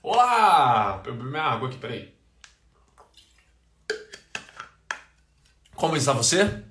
[0.00, 1.02] Olá!
[1.04, 2.14] Eu bebi minha água aqui, peraí.
[5.74, 6.62] Como está você?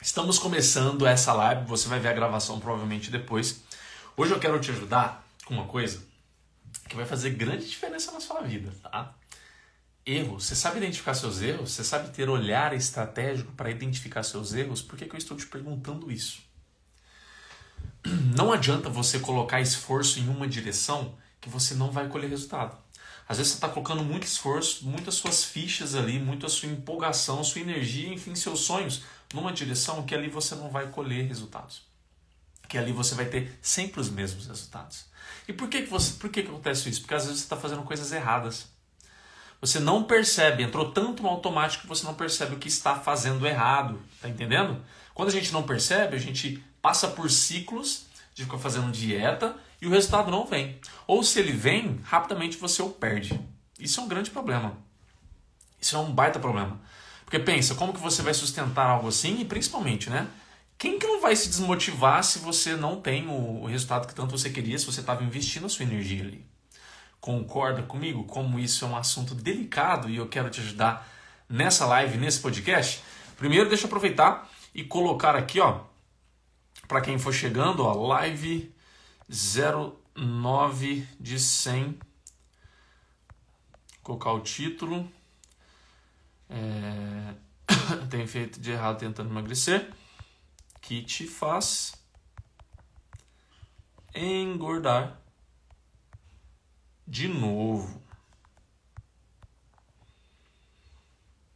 [0.00, 3.62] Estamos começando essa live, você vai ver a gravação provavelmente depois.
[4.16, 6.02] Hoje eu quero te ajudar com uma coisa
[6.88, 9.14] que vai fazer grande diferença na sua vida, tá?
[10.06, 10.40] Erro.
[10.40, 11.72] Você sabe identificar seus erros?
[11.72, 14.80] Você sabe ter olhar estratégico para identificar seus erros?
[14.80, 16.42] Por que, que eu estou te perguntando isso?
[18.34, 21.14] Não adianta você colocar esforço em uma direção
[21.44, 22.74] que você não vai colher resultado.
[23.28, 27.60] Às vezes você está colocando muito esforço, muitas suas fichas ali, muita sua empolgação, sua
[27.60, 29.02] energia, enfim, seus sonhos
[29.34, 31.82] numa direção que ali você não vai colher resultados.
[32.66, 35.04] Que ali você vai ter sempre os mesmos resultados.
[35.46, 37.02] E por que, que, você, por que, que acontece isso?
[37.02, 38.66] Porque às vezes você está fazendo coisas erradas.
[39.60, 43.46] Você não percebe, entrou tanto no automático que você não percebe o que está fazendo
[43.46, 44.00] errado.
[44.22, 44.82] Tá entendendo?
[45.12, 49.54] Quando a gente não percebe, a gente passa por ciclos de ficar fazendo dieta
[49.84, 50.78] e o resultado não vem.
[51.06, 53.38] Ou se ele vem, rapidamente você o perde.
[53.78, 54.78] Isso é um grande problema.
[55.78, 56.80] Isso é um baita problema.
[57.22, 59.42] Porque pensa, como que você vai sustentar algo assim?
[59.42, 60.26] E principalmente, né?
[60.78, 64.48] Quem que não vai se desmotivar se você não tem o resultado que tanto você
[64.48, 66.46] queria, se você estava investindo a sua energia ali?
[67.20, 71.06] Concorda comigo como isso é um assunto delicado e eu quero te ajudar
[71.46, 73.02] nessa live, nesse podcast?
[73.36, 75.80] Primeiro, deixa eu aproveitar e colocar aqui, ó,
[76.88, 78.73] para quem for chegando, ó, live
[79.28, 81.84] 09 de 100.
[81.84, 81.98] Vou
[84.02, 85.10] colocar o título.
[86.48, 87.34] É...
[88.10, 89.92] Tem feito de errado tentando emagrecer.
[90.80, 91.94] Que te faz
[94.14, 95.20] engordar
[97.06, 98.02] de novo.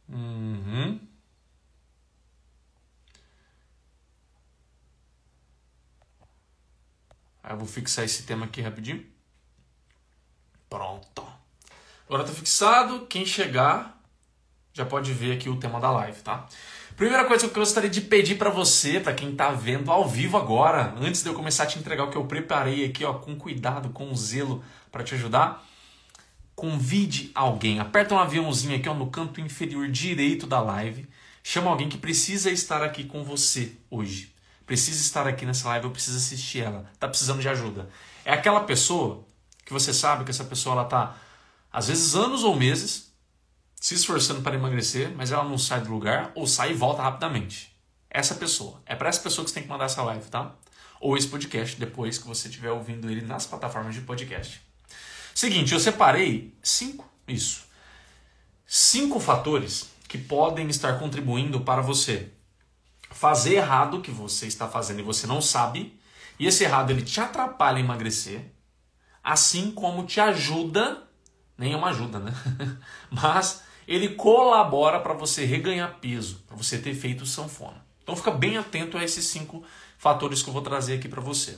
[0.07, 1.08] Uhum.
[7.49, 9.03] Aí eu vou fixar esse tema aqui rapidinho.
[10.69, 11.25] Pronto.
[12.05, 13.07] Agora tá fixado.
[13.07, 13.99] Quem chegar
[14.71, 16.47] já pode ver aqui o tema da live, tá?
[16.95, 20.37] Primeira coisa que eu gostaria de pedir para você, para quem tá vendo ao vivo
[20.37, 23.35] agora, antes de eu começar a te entregar o que eu preparei aqui, ó, com
[23.35, 25.65] cuidado, com zelo para te ajudar,
[26.55, 27.79] convide alguém.
[27.79, 31.07] Aperta um aviãozinho aqui ó, no canto inferior direito da live.
[31.41, 34.37] Chama alguém que precisa estar aqui com você hoje
[34.69, 37.89] precisa estar aqui nessa live, eu preciso assistir ela, tá precisando de ajuda.
[38.23, 39.25] É aquela pessoa
[39.65, 41.17] que você sabe que essa pessoa ela tá
[41.73, 43.11] às vezes anos ou meses
[43.73, 47.75] se esforçando para emagrecer, mas ela não sai do lugar ou sai e volta rapidamente.
[48.11, 48.79] Essa pessoa.
[48.85, 50.53] É para essa pessoa que você tem que mandar essa live, tá?
[51.01, 54.61] Ou esse podcast depois que você estiver ouvindo ele nas plataformas de podcast.
[55.33, 57.63] Seguinte, eu separei cinco, isso.
[58.67, 62.31] Cinco fatores que podem estar contribuindo para você
[63.09, 65.99] fazer errado o que você está fazendo e você não sabe,
[66.37, 68.51] e esse errado ele te atrapalha a emagrecer,
[69.23, 71.03] assim como te ajuda,
[71.57, 72.33] nem é uma ajuda, né?
[73.11, 77.83] Mas ele colabora para você reganhar peso, para você ter feito sanfona.
[78.03, 79.63] Então fica bem atento a esses cinco
[79.97, 81.57] fatores que eu vou trazer aqui para você.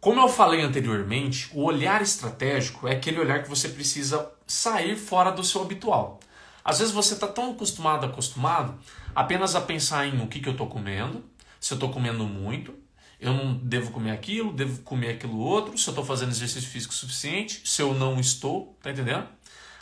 [0.00, 5.30] Como eu falei anteriormente, o olhar estratégico é aquele olhar que você precisa sair fora
[5.30, 6.20] do seu habitual.
[6.64, 8.78] Às vezes você está tão acostumado, acostumado,
[9.14, 11.24] apenas a pensar em o que, que eu estou comendo,
[11.60, 12.74] se eu estou comendo muito,
[13.20, 16.94] eu não devo comer aquilo, devo comer aquilo outro, se eu estou fazendo exercício físico
[16.94, 19.26] suficiente, se eu não estou, tá entendendo?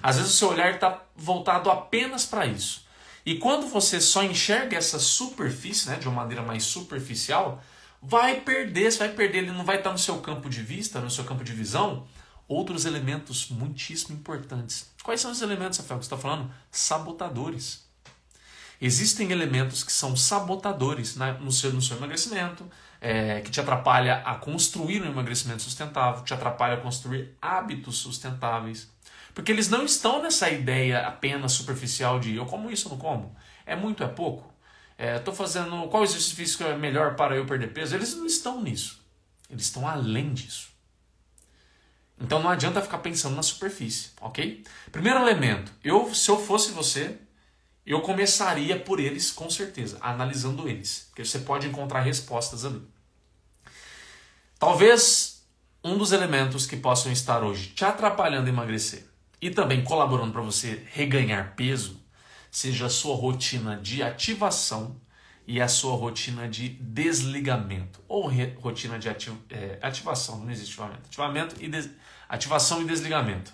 [0.02, 2.86] Às vezes o seu olhar está voltado apenas para isso.
[3.24, 7.62] E quando você só enxerga essa superfície, né, de uma maneira mais superficial,
[8.02, 11.10] vai perder, você vai perder, ele não vai estar no seu campo de vista, no
[11.10, 12.06] seu campo de visão,
[12.46, 14.90] outros elementos muitíssimo importantes.
[15.08, 16.50] Quais são os elementos, Rafael, que você está falando?
[16.70, 17.88] Sabotadores.
[18.78, 22.70] Existem elementos que são sabotadores no, seu, no seu emagrecimento,
[23.00, 28.86] é, que te atrapalha a construir um emagrecimento sustentável, te atrapalha a construir hábitos sustentáveis.
[29.34, 33.34] Porque eles não estão nessa ideia apenas superficial de eu como isso ou não como.
[33.64, 34.52] É muito, é pouco.
[34.98, 35.88] Estou é, fazendo.
[35.88, 37.94] Qual exercício físico é melhor para eu perder peso?
[37.94, 39.02] Eles não estão nisso.
[39.48, 40.67] Eles estão além disso.
[42.20, 44.64] Então não adianta ficar pensando na superfície, ok?
[44.90, 47.16] Primeiro elemento, eu se eu fosse você,
[47.86, 52.82] eu começaria por eles com certeza, analisando eles, porque você pode encontrar respostas ali.
[54.58, 55.46] Talvez
[55.82, 59.06] um dos elementos que possam estar hoje te atrapalhando a emagrecer
[59.40, 62.02] e também colaborando para você reganhar peso
[62.50, 65.00] seja a sua rotina de ativação
[65.48, 68.30] e a sua rotina de desligamento ou
[68.60, 71.90] rotina de é, ativação, não existe ativamento, ativamento e
[72.28, 73.50] ativação e desligamento.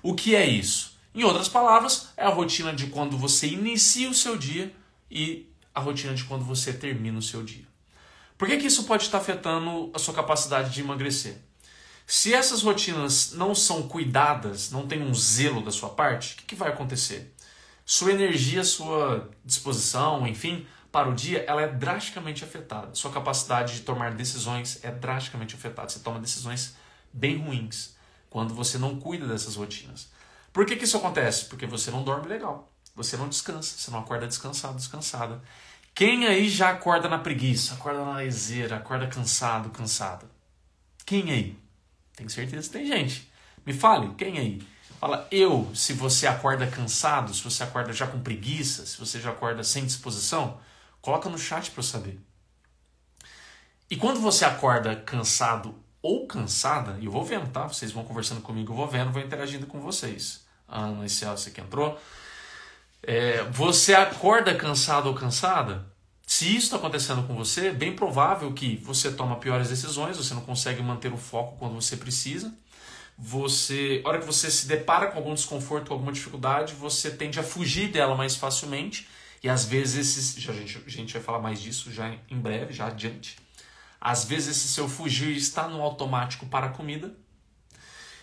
[0.00, 0.96] O que é isso?
[1.12, 4.72] Em outras palavras, é a rotina de quando você inicia o seu dia
[5.10, 7.66] e a rotina de quando você termina o seu dia.
[8.38, 11.38] Por que, que isso pode estar afetando a sua capacidade de emagrecer?
[12.06, 16.44] Se essas rotinas não são cuidadas, não tem um zelo da sua parte, o que,
[16.44, 17.34] que vai acontecer?
[17.84, 22.94] Sua energia, sua disposição, enfim, para o dia, ela é drasticamente afetada.
[22.94, 25.88] Sua capacidade de tomar decisões é drasticamente afetada.
[25.88, 26.74] Você toma decisões
[27.12, 27.96] bem ruins
[28.30, 30.10] quando você não cuida dessas rotinas.
[30.52, 31.44] Por que, que isso acontece?
[31.46, 32.72] Porque você não dorme legal.
[32.96, 35.40] Você não descansa, você não acorda descansado, descansada.
[35.94, 40.26] Quem aí já acorda na preguiça, acorda na leseira, acorda cansado, cansada?
[41.04, 41.58] Quem aí?
[42.16, 43.30] Tenho certeza que tem gente.
[43.64, 44.62] Me fale, quem aí?
[44.98, 49.30] Fala, eu, se você acorda cansado, se você acorda já com preguiça, se você já
[49.30, 50.58] acorda sem disposição,
[51.08, 52.20] coloca no chat para eu saber.
[53.90, 57.66] E quando você acorda cansado ou cansada, e eu vou vendo, tá?
[57.66, 60.44] Vocês vão conversando comigo, eu vou vendo, vou interagindo com vocês.
[60.68, 61.98] Ana e Celso que entrou.
[63.02, 65.86] É, você acorda cansado ou cansada?
[66.26, 70.34] Se isso está acontecendo com você, é bem provável que você toma piores decisões, você
[70.34, 72.52] não consegue manter o foco quando você precisa.
[73.16, 77.40] Você, a hora que você se depara com algum desconforto, com alguma dificuldade, você tende
[77.40, 79.08] a fugir dela mais facilmente.
[79.42, 82.38] E às vezes esses, já, a, gente, a gente vai falar mais disso já em
[82.38, 83.36] breve, já adiante.
[84.00, 87.14] Às vezes esse seu fugir está no automático para a comida.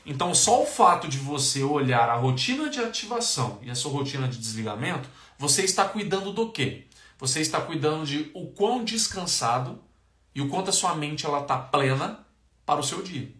[0.05, 4.27] Então só o fato de você olhar a rotina de ativação e a sua rotina
[4.27, 6.85] de desligamento, você está cuidando do quê?
[7.17, 9.81] Você está cuidando de o quão descansado
[10.33, 12.25] e o quanto a sua mente ela está plena
[12.65, 13.33] para o seu dia.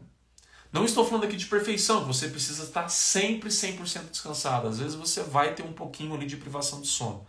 [0.71, 4.67] Não estou falando aqui de perfeição, você precisa estar sempre 100% descansado.
[4.67, 7.25] Às vezes você vai ter um pouquinho ali de privação de sono.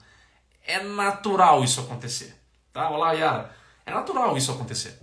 [0.67, 2.35] É natural isso acontecer.
[2.73, 2.91] Tá?
[2.91, 3.55] Olá, Yara.
[3.87, 4.99] É natural isso acontecer.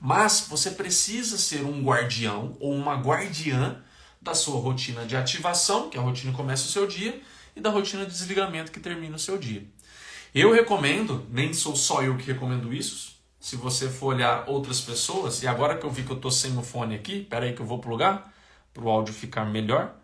[0.00, 3.80] Mas você precisa ser um guardião ou uma guardiã
[4.20, 7.22] da sua rotina de ativação, que é a rotina começa o seu dia,
[7.54, 9.64] e da rotina de desligamento que termina o seu dia.
[10.34, 13.16] Eu recomendo, nem sou só eu que recomendo isso.
[13.38, 16.56] Se você for olhar outras pessoas, e agora que eu vi que eu estou sem
[16.58, 18.32] o fone aqui, espera aí que eu vou plugar
[18.74, 19.94] para o áudio ficar melhor.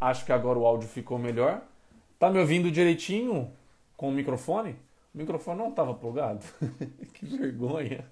[0.00, 1.62] Acho que agora o áudio ficou melhor.
[2.22, 3.52] Tá me ouvindo direitinho
[3.96, 4.76] com o microfone?
[5.12, 6.46] O microfone não estava plugado.
[7.14, 8.08] que vergonha.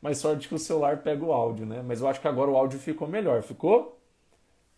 [0.00, 1.82] Mas sorte que o celular pega o áudio, né?
[1.82, 3.42] Mas eu acho que agora o áudio ficou melhor.
[3.42, 4.00] Ficou?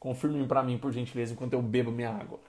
[0.01, 2.41] Confirme para mim, por gentileza, enquanto eu bebo minha água.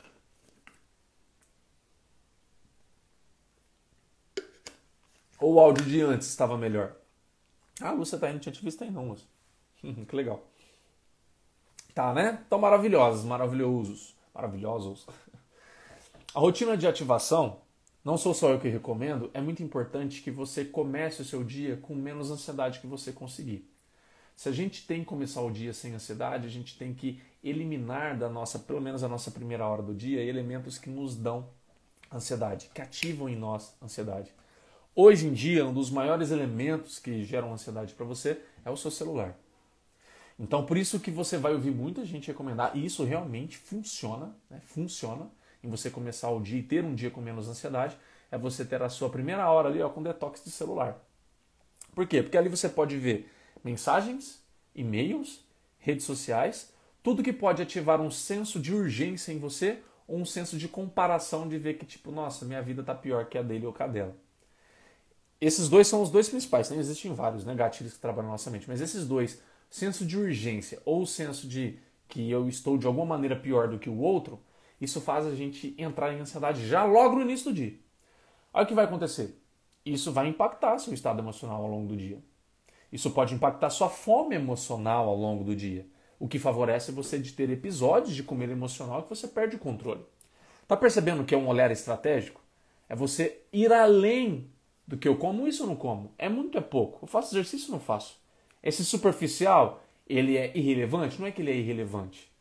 [5.40, 6.96] Ou o áudio de antes estava melhor?
[7.80, 9.28] Ah, você tá não tinha te visto aí não, Lúcia.
[10.10, 10.44] que legal.
[11.94, 12.42] Tá, né?
[12.48, 14.16] Então maravilhosos, maravilhosos.
[14.34, 15.06] Maravilhosos.
[16.38, 17.62] A rotina de ativação,
[18.06, 21.78] não sou só eu que recomendo, é muito importante que você comece o seu dia
[21.78, 23.68] com menos ansiedade que você conseguir.
[24.36, 28.16] Se a gente tem que começar o dia sem ansiedade, a gente tem que eliminar
[28.16, 31.50] da nossa, pelo menos a nossa primeira hora do dia, elementos que nos dão
[32.14, 34.32] ansiedade, que ativam em nós ansiedade.
[34.96, 38.92] Hoje em dia, um dos maiores elementos que geram ansiedade para você é o seu
[38.92, 39.36] celular.
[40.38, 44.62] Então, por isso que você vai ouvir muita gente recomendar, e isso realmente funciona, né?
[44.68, 45.32] funciona,
[45.64, 47.98] em você começar o dia e ter um dia com menos ansiedade,
[48.32, 50.98] é você ter a sua primeira hora ali ó, com detox de celular.
[51.96, 52.22] Por quê?
[52.22, 53.32] Porque ali você pode ver
[53.64, 54.42] mensagens,
[54.76, 55.44] e-mails,
[55.80, 56.72] redes sociais,
[57.02, 61.48] tudo que pode ativar um senso de urgência em você ou um senso de comparação
[61.48, 63.88] de ver que, tipo, nossa, minha vida tá pior que a dele ou que a
[63.88, 64.16] dela.
[65.40, 66.78] Esses dois são os dois principais, né?
[66.78, 70.82] existem vários né, gatilhos que trabalham na nossa mente, mas esses dois, senso de urgência
[70.84, 71.78] ou senso de
[72.08, 74.40] que eu estou de alguma maneira pior do que o outro,
[74.80, 77.78] isso faz a gente entrar em ansiedade já logo no início do dia.
[78.54, 79.42] Olha o que vai acontecer.
[79.86, 82.22] Isso vai impactar seu estado emocional ao longo do dia.
[82.92, 85.86] Isso pode impactar sua fome emocional ao longo do dia,
[86.20, 90.06] o que favorece você de ter episódios de comer emocional que você perde o controle.
[90.68, 92.42] Tá percebendo que é um olhar estratégico?
[92.90, 94.50] É você ir além
[94.88, 96.14] do que eu como isso ou não como.
[96.18, 97.00] É muito é pouco.
[97.04, 98.20] Eu faço exercício ou não faço.
[98.64, 101.20] Esse superficial, ele é irrelevante?
[101.20, 102.32] Não é que ele é irrelevante.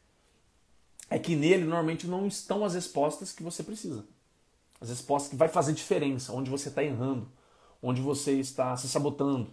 [1.09, 4.05] É que nele normalmente não estão as respostas que você precisa.
[4.81, 7.29] As respostas que vai fazer diferença, onde você está errando,
[7.83, 9.49] onde você está se sabotando,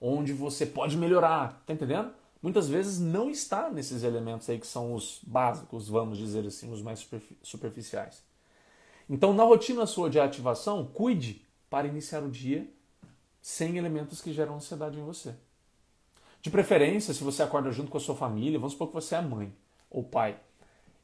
[0.00, 2.12] onde você pode melhorar, tá entendendo?
[2.42, 6.82] Muitas vezes não está nesses elementos aí que são os básicos, vamos dizer assim, os
[6.82, 7.06] mais
[7.42, 8.22] superficiais.
[9.10, 12.68] Então, na rotina sua de ativação, cuide para iniciar o dia
[13.40, 15.34] sem elementos que geram ansiedade em você.
[16.40, 19.20] De preferência, se você acorda junto com a sua família, vamos supor que você é
[19.20, 19.52] mãe
[19.90, 20.38] ou pai.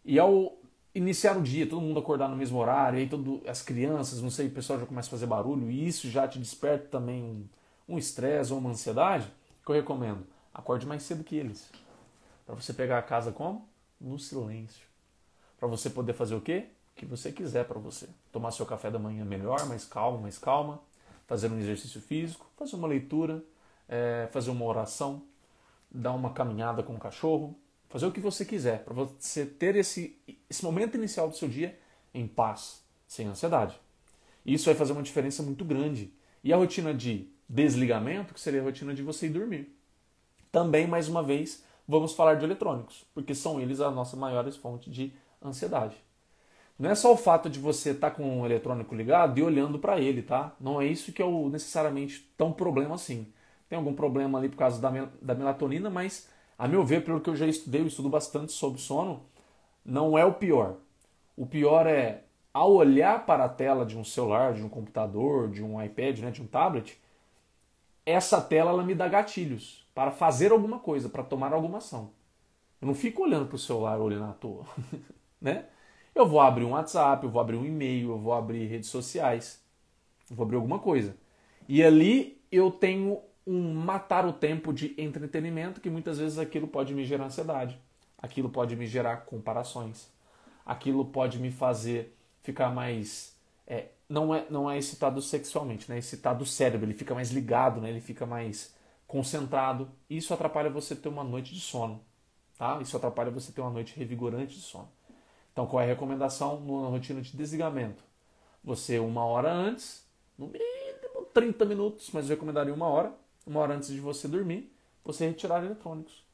[0.04, 0.56] E ao
[0.94, 4.46] iniciar o dia, todo mundo acordar no mesmo horário, aí todo, as crianças, não sei,
[4.48, 7.48] o pessoal já começa a fazer barulho, e isso já te desperta também
[7.88, 9.30] um estresse ou uma ansiedade,
[9.64, 10.26] que eu recomendo?
[10.52, 11.70] Acorde mais cedo que eles.
[12.46, 13.68] Para você pegar a casa como?
[14.00, 14.86] No silêncio.
[15.58, 16.68] Para você poder fazer o quê?
[16.94, 18.08] que você quiser para você.
[18.30, 20.80] Tomar seu café da manhã melhor, mais calmo, mais calma,
[21.26, 23.42] fazer um exercício físico, fazer uma leitura,
[23.88, 25.22] é, fazer uma oração,
[25.90, 27.58] dar uma caminhada com o cachorro,
[27.94, 30.18] fazer o que você quiser, para você ter esse,
[30.50, 31.78] esse momento inicial do seu dia
[32.12, 33.80] em paz, sem ansiedade.
[34.44, 36.12] Isso vai fazer uma diferença muito grande.
[36.42, 39.78] E a rotina de desligamento, que seria a rotina de você ir dormir.
[40.50, 44.90] Também, mais uma vez, vamos falar de eletrônicos, porque são eles a nossa maior fonte
[44.90, 45.94] de ansiedade.
[46.76, 49.78] Não é só o fato de você estar tá com o eletrônico ligado e olhando
[49.78, 50.52] para ele, tá?
[50.58, 53.32] Não é isso que é o necessariamente tão problema assim.
[53.68, 54.90] Tem algum problema ali por causa da,
[55.22, 58.80] da melatonina, mas a meu ver, pelo que eu já estudei, eu estudo bastante sobre
[58.80, 59.22] sono,
[59.84, 60.76] não é o pior.
[61.36, 65.62] O pior é ao olhar para a tela de um celular, de um computador, de
[65.62, 66.96] um iPad, né, de um tablet,
[68.06, 72.10] essa tela ela me dá gatilhos para fazer alguma coisa, para tomar alguma ação.
[72.80, 74.64] Eu não fico olhando para o celular olhando à toa,
[75.40, 75.66] né?
[76.14, 79.60] Eu vou abrir um WhatsApp, eu vou abrir um e-mail, eu vou abrir redes sociais,
[80.30, 81.16] eu vou abrir alguma coisa.
[81.68, 86.94] E ali eu tenho um matar o tempo de entretenimento que muitas vezes aquilo pode
[86.94, 87.78] me gerar ansiedade,
[88.18, 90.08] aquilo pode me gerar comparações,
[90.64, 93.34] aquilo pode me fazer ficar mais
[93.66, 95.96] é, não é não é excitado sexualmente, né?
[95.96, 97.90] É excitado o cérebro, ele fica mais ligado, né?
[97.90, 98.74] Ele fica mais
[99.06, 99.90] concentrado.
[100.08, 102.00] Isso atrapalha você ter uma noite de sono,
[102.58, 102.80] tá?
[102.80, 104.88] Isso atrapalha você ter uma noite revigorante de sono.
[105.52, 108.02] Então, qual é a recomendação na rotina de desligamento?
[108.64, 110.04] Você uma hora antes,
[110.36, 113.14] no mínimo 30 minutos, mas eu recomendaria uma hora,
[113.46, 114.74] uma hora antes de você dormir,
[115.04, 116.24] você retirar eletrônicos.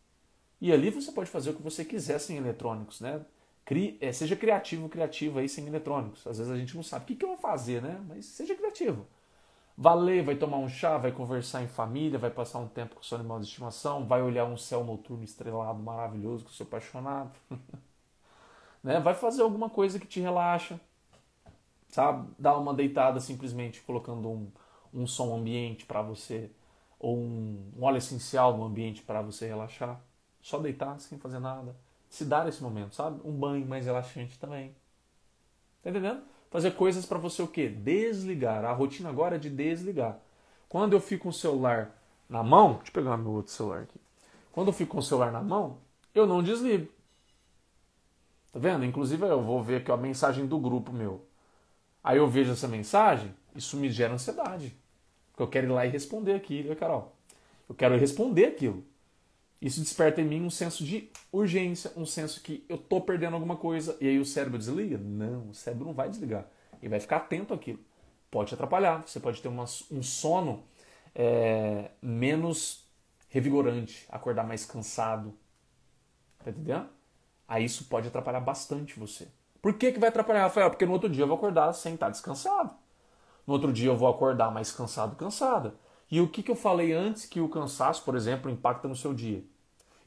[0.60, 3.24] E ali você pode fazer o que você quiser sem eletrônicos, né?
[3.64, 6.26] Crie, é, seja criativo, criativa aí sem eletrônicos.
[6.26, 8.02] Às vezes a gente não sabe o que, que eu vou fazer, né?
[8.08, 9.06] Mas seja criativo.
[9.76, 13.00] Vai ler, vai tomar um chá, vai conversar em família, vai passar um tempo com
[13.00, 16.66] o seu animal de estimação, vai olhar um céu noturno estrelado maravilhoso com o seu
[16.66, 17.32] apaixonado.
[18.84, 19.00] né?
[19.00, 20.78] Vai fazer alguma coisa que te relaxa.
[21.88, 22.28] Sabe?
[22.38, 24.52] Dar uma deitada simplesmente colocando um,
[24.92, 26.50] um som ambiente para você
[27.00, 30.00] ou um, um óleo essencial no ambiente para você relaxar.
[30.42, 31.74] Só deitar sem fazer nada.
[32.08, 33.20] Se dar esse momento, sabe?
[33.24, 34.74] Um banho mais relaxante também.
[35.82, 36.22] Tá entendendo?
[36.50, 37.68] Fazer coisas para você o quê?
[37.68, 38.64] Desligar.
[38.64, 40.18] A rotina agora é de desligar.
[40.68, 41.96] Quando eu fico com o celular
[42.28, 44.00] na mão, deixa eu pegar meu outro celular aqui.
[44.52, 45.78] Quando eu fico com o celular na mão,
[46.14, 46.92] eu não desligo.
[48.52, 48.84] Tá vendo?
[48.84, 51.24] Inclusive eu vou ver aqui a mensagem do grupo meu.
[52.02, 54.76] Aí eu vejo essa mensagem, isso me gera ansiedade.
[55.40, 57.16] Porque eu quero ir lá e responder aqui, viu, Carol?
[57.66, 58.84] Eu quero responder aquilo.
[59.60, 63.56] Isso desperta em mim um senso de urgência, um senso que eu tô perdendo alguma
[63.56, 64.98] coisa e aí o cérebro desliga?
[64.98, 66.46] Não, o cérebro não vai desligar.
[66.82, 67.78] Ele vai ficar atento àquilo.
[68.30, 69.02] Pode atrapalhar.
[69.06, 70.62] Você pode ter uma, um sono
[71.14, 72.84] é, menos
[73.30, 75.34] revigorante, acordar mais cansado.
[76.44, 76.88] Tá entendendo?
[77.48, 79.26] Aí isso pode atrapalhar bastante você.
[79.62, 80.68] Por que, que vai atrapalhar, Rafael?
[80.68, 82.74] Porque no outro dia eu vou acordar sem estar descansado.
[83.50, 85.74] No outro dia eu vou acordar mais cansado, cansada.
[86.08, 89.12] E o que, que eu falei antes que o cansaço, por exemplo, impacta no seu
[89.12, 89.42] dia?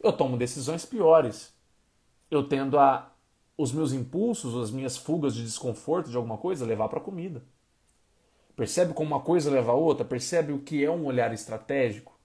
[0.01, 1.53] Eu tomo decisões piores.
[2.31, 3.11] Eu tendo a
[3.57, 7.43] os meus impulsos, as minhas fugas de desconforto de alguma coisa levar para a comida.
[8.55, 10.05] Percebe como uma coisa leva a outra?
[10.05, 12.17] Percebe o que é um olhar estratégico?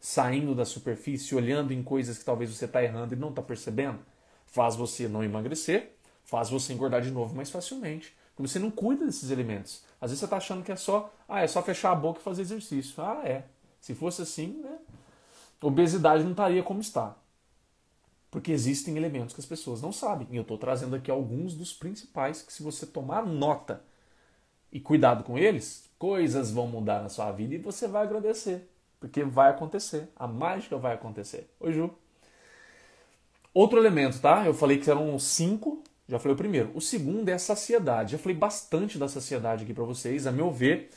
[0.00, 4.00] Saindo da superfície, olhando em coisas que talvez você está errando e não está percebendo?
[4.44, 5.92] Faz você não emagrecer,
[6.24, 8.17] faz você engordar de novo mais facilmente.
[8.38, 9.82] Você não cuida desses elementos.
[10.00, 12.22] Às vezes você está achando que é só, ah, é só fechar a boca e
[12.22, 13.02] fazer exercício.
[13.02, 13.44] Ah, é.
[13.80, 14.78] Se fosse assim, né?
[15.60, 17.16] Obesidade não estaria como está.
[18.30, 20.28] Porque existem elementos que as pessoas não sabem.
[20.30, 23.82] E eu estou trazendo aqui alguns dos principais que, se você tomar nota
[24.70, 28.70] e cuidado com eles, coisas vão mudar na sua vida e você vai agradecer.
[29.00, 30.08] Porque vai acontecer.
[30.14, 31.50] A mágica vai acontecer.
[31.58, 31.90] Oi, Ju.
[33.54, 34.44] Outro elemento, tá?
[34.46, 36.70] Eu falei que eram cinco, já falei o primeiro.
[36.74, 38.12] O segundo é a saciedade.
[38.12, 40.26] Já falei bastante da saciedade aqui para vocês.
[40.26, 40.90] A meu ver,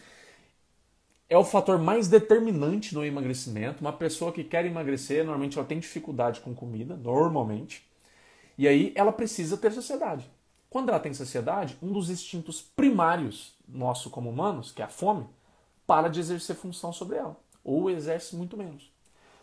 [1.30, 3.82] é o fator mais determinante no emagrecimento.
[3.82, 7.86] Uma pessoa que quer emagrecer, normalmente ela tem dificuldade com comida, normalmente.
[8.58, 10.30] E aí ela precisa ter saciedade.
[10.70, 15.28] Quando ela tem saciedade, um dos instintos primários nosso como humanos, que é a fome,
[15.86, 18.90] para de exercer função sobre ela, ou exerce muito menos.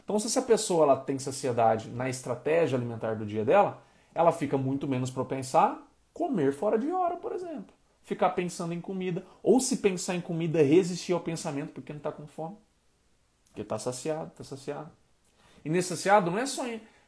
[0.03, 3.83] Então, se essa pessoa ela tem saciedade na estratégia alimentar do dia dela,
[4.19, 5.79] ela fica muito menos propensa a
[6.13, 7.73] comer fora de hora, por exemplo.
[8.03, 9.25] Ficar pensando em comida.
[9.45, 12.57] Ou se pensar em comida, resistir ao pensamento porque não está com fome.
[13.47, 14.91] Porque está saciado, está saciado.
[15.65, 16.65] E nesse saciado não é só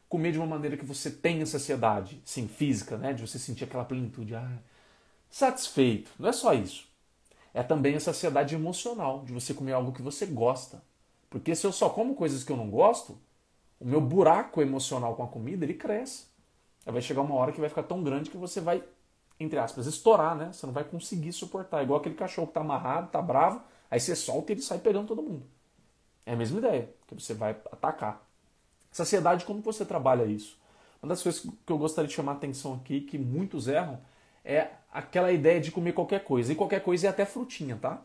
[0.07, 3.11] comer de uma maneira que você tenha saciedade, sim, física, né?
[3.11, 4.59] De você sentir aquela plenitude, ah,
[5.29, 6.11] satisfeito.
[6.17, 6.87] Não é só isso.
[7.53, 10.81] É também a saciedade emocional, de você comer algo que você gosta.
[11.29, 13.19] Porque se eu só como coisas que eu não gosto,
[13.81, 16.30] o meu buraco emocional com a comida, ele cresce.
[16.85, 18.83] Vai chegar uma hora que vai ficar tão grande que você vai,
[19.39, 20.51] entre aspas, estourar, né?
[20.51, 21.83] Você não vai conseguir suportar.
[21.83, 25.07] Igual aquele cachorro que tá amarrado, tá bravo, aí você solta e ele sai pegando
[25.07, 25.45] todo mundo.
[26.25, 28.25] É a mesma ideia, que você vai atacar.
[28.91, 30.59] Saciedade, como você trabalha isso?
[31.01, 33.99] Uma das coisas que eu gostaria de chamar a atenção aqui, que muitos erram,
[34.43, 36.51] é aquela ideia de comer qualquer coisa.
[36.51, 38.01] E qualquer coisa é até frutinha, tá?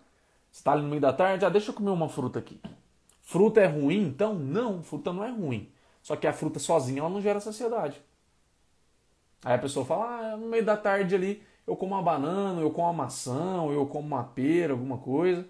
[0.50, 2.60] Você está ali no meio da tarde, ah, deixa eu comer uma fruta aqui.
[3.22, 4.06] Fruta é ruim?
[4.06, 5.70] Então, não, fruta não é ruim.
[6.02, 8.00] Só que a fruta sozinha ela não gera saciedade.
[9.44, 12.70] Aí a pessoa fala, ah, no meio da tarde ali eu como uma banana, eu
[12.70, 15.46] como uma maçã, ou eu como uma pera, alguma coisa.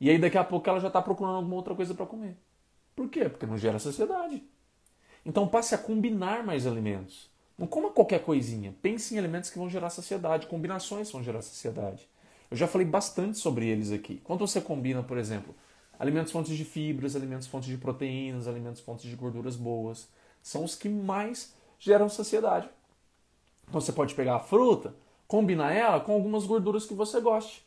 [0.00, 2.36] E aí daqui a pouco ela já está procurando alguma outra coisa para comer.
[2.96, 3.28] Por quê?
[3.28, 4.42] Porque não gera saciedade.
[5.24, 7.30] Então passe a combinar mais alimentos.
[7.56, 8.74] Não coma qualquer coisinha.
[8.82, 12.08] Pense em alimentos que vão gerar saciedade, combinações vão gerar saciedade.
[12.50, 14.20] Eu já falei bastante sobre eles aqui.
[14.24, 15.54] Quando você combina, por exemplo,
[15.98, 20.08] alimentos fontes de fibras, alimentos fontes de proteínas, alimentos fontes de gorduras boas,
[20.42, 22.68] são os que mais geram saciedade.
[23.68, 24.94] Então você pode pegar a fruta,
[25.26, 27.64] combinar ela com algumas gorduras que você goste.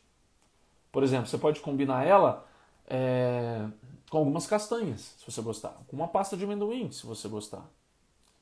[0.92, 2.46] Por exemplo, você pode combinar ela
[2.86, 3.66] é,
[4.10, 7.68] com algumas castanhas, se você gostar, com uma pasta de amendoim, se você gostar.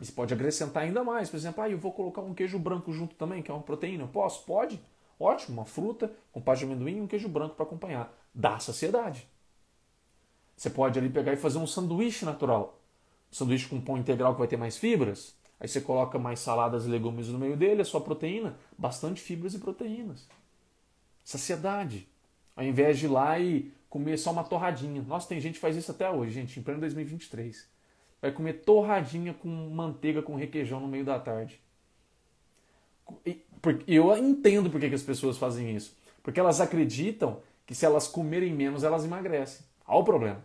[0.01, 1.31] E você pode acrescentar ainda mais.
[1.31, 4.05] Por exemplo, ah, eu vou colocar um queijo branco junto também, que é uma proteína.
[4.05, 4.45] Eu posso?
[4.45, 4.81] Pode.
[5.19, 8.13] Ótimo, uma fruta com pasta de amendoim e um queijo branco para acompanhar.
[8.35, 9.27] Dá saciedade.
[10.57, 12.79] Você pode ali pegar e fazer um sanduíche natural.
[13.31, 15.35] Um sanduíche com pão integral que vai ter mais fibras.
[15.61, 19.55] Aí você coloca mais saladas e legumes no meio dele, a sua proteína, bastante fibras
[19.55, 20.29] e proteínas.
[21.23, 22.09] Saciedade.
[22.57, 25.03] Ao invés de ir lá e comer só uma torradinha.
[25.03, 27.69] Nossa, tem gente que faz isso até hoje, gente, em pleno 2023.
[28.21, 31.61] Vai comer torradinha com manteiga com requeijão no meio da tarde.
[33.25, 33.43] E
[33.87, 35.97] eu entendo por que as pessoas fazem isso.
[36.23, 39.65] Porque elas acreditam que se elas comerem menos, elas emagrecem.
[39.87, 40.45] Olha o problema.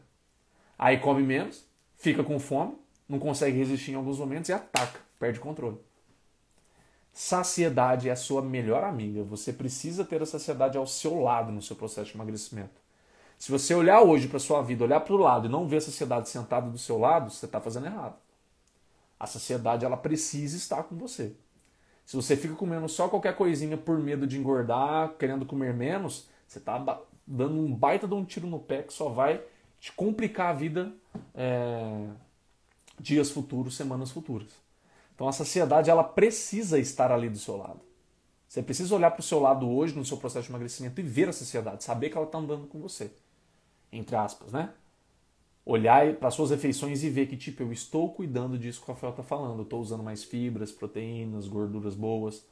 [0.78, 1.66] Aí come menos,
[1.98, 2.76] fica com fome,
[3.10, 5.78] não consegue resistir em alguns momentos e ataca, perde controle.
[7.12, 9.24] Saciedade é a sua melhor amiga.
[9.24, 12.80] Você precisa ter a saciedade ao seu lado no seu processo de emagrecimento.
[13.38, 15.82] Se você olhar hoje para sua vida, olhar para o lado e não ver a
[15.82, 18.16] saciedade sentada do seu lado, você está fazendo errado.
[19.20, 21.36] A saciedade ela precisa estar com você.
[22.06, 26.60] Se você fica comendo só qualquer coisinha por medo de engordar, querendo comer menos, você
[26.60, 29.42] está dando um baita de um tiro no pé que só vai
[29.80, 30.92] te complicar a vida
[31.34, 32.08] é,
[33.00, 34.50] dias futuros, semanas futuras.
[35.16, 37.82] Então a saciedade ela precisa estar ali do seu lado.
[38.48, 41.30] Você precisa olhar para o seu lado hoje no seu processo de emagrecimento e ver
[41.30, 43.12] a saciedade, saber que ela está andando com você.
[43.92, 44.72] Entre aspas, né?
[45.66, 49.12] Olhar para suas refeições e ver que, tipo, eu estou cuidando disso que o Rafael
[49.12, 49.60] está falando.
[49.60, 52.44] Eu estou usando mais fibras, proteínas, gorduras boas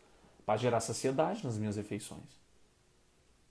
[0.45, 2.37] para gerar saciedade nas minhas refeições.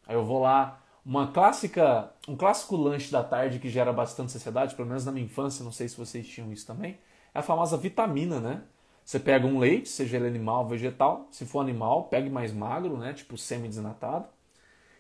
[0.07, 4.75] Aí eu vou lá, uma clássica, um clássico lanche da tarde que gera bastante saciedade,
[4.75, 6.99] pelo menos na minha infância, não sei se vocês tinham isso também,
[7.33, 8.65] é a famosa vitamina, né?
[9.05, 12.97] Você pega um leite, seja ele animal ou vegetal, se for animal, pegue mais magro,
[12.97, 13.13] né?
[13.13, 14.27] Tipo semi-desnatado,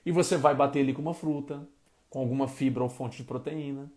[0.05, 1.66] e você vai bater ele com uma fruta,
[2.09, 3.90] com alguma fibra ou fonte de proteína.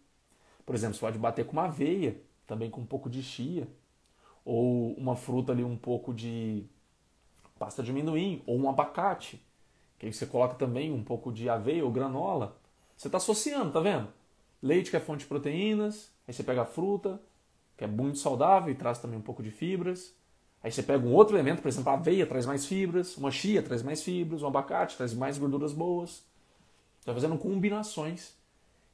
[0.66, 3.68] Por exemplo, você pode bater com uma aveia, também com um pouco de chia,
[4.44, 6.66] ou uma fruta ali um pouco de
[7.60, 9.40] pasta de amendoim, ou um abacate
[10.00, 12.58] que aí você coloca também um pouco de aveia ou granola.
[12.96, 14.08] Você está associando, tá vendo?
[14.64, 17.22] Leite que é fonte de proteínas, aí você pega a fruta,
[17.78, 20.14] que é muito saudável e traz também um pouco de fibras.
[20.64, 23.62] Aí você pega um outro elemento, por exemplo, a aveia traz mais fibras, uma chia
[23.62, 26.24] traz mais fibras, um abacate traz mais gorduras boas.
[27.00, 28.34] Está fazendo combinações.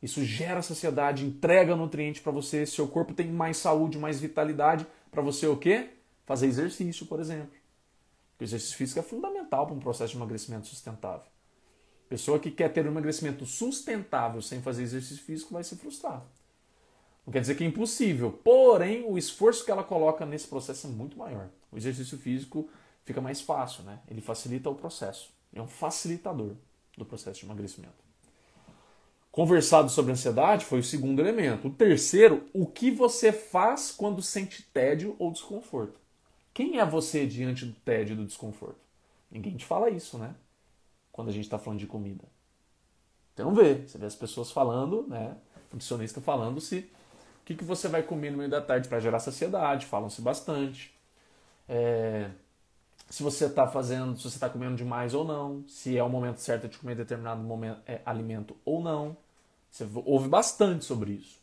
[0.01, 5.21] Isso gera saciedade, entrega nutriente para você, seu corpo tem mais saúde, mais vitalidade para
[5.21, 5.89] você o quê?
[6.25, 7.49] Fazer exercício, por exemplo.
[8.39, 11.27] O exercício físico é fundamental para um processo de emagrecimento sustentável.
[12.09, 16.25] Pessoa que quer ter um emagrecimento sustentável sem fazer exercício físico vai se frustrar.
[17.25, 20.89] Não quer dizer que é impossível, porém o esforço que ela coloca nesse processo é
[20.89, 21.49] muito maior.
[21.71, 22.69] O exercício físico
[23.03, 23.99] fica mais fácil, né?
[24.07, 25.33] Ele facilita o processo.
[25.53, 26.55] É um facilitador
[26.95, 28.05] do processo de emagrecimento.
[29.31, 31.67] Conversado sobre ansiedade foi o segundo elemento.
[31.67, 35.99] O terceiro, o que você faz quando sente tédio ou desconforto.
[36.55, 38.79] Quem é você diante do tédio e do desconforto?
[39.29, 40.33] Ninguém te fala isso, né?
[41.11, 42.23] Quando a gente está falando de comida.
[43.37, 43.85] Não vê.
[43.85, 45.35] Você vê as pessoas falando, né?
[45.69, 46.89] Nutricionista falando se
[47.41, 49.85] o que, que você vai comer no meio da tarde para gerar saciedade.
[49.85, 50.97] Falam-se bastante.
[51.67, 52.31] É,
[53.09, 56.37] se você está fazendo, se você está comendo demais ou não, se é o momento
[56.37, 59.17] certo de comer determinado momento, é, alimento ou não.
[59.69, 61.37] Você ouve bastante sobre isso.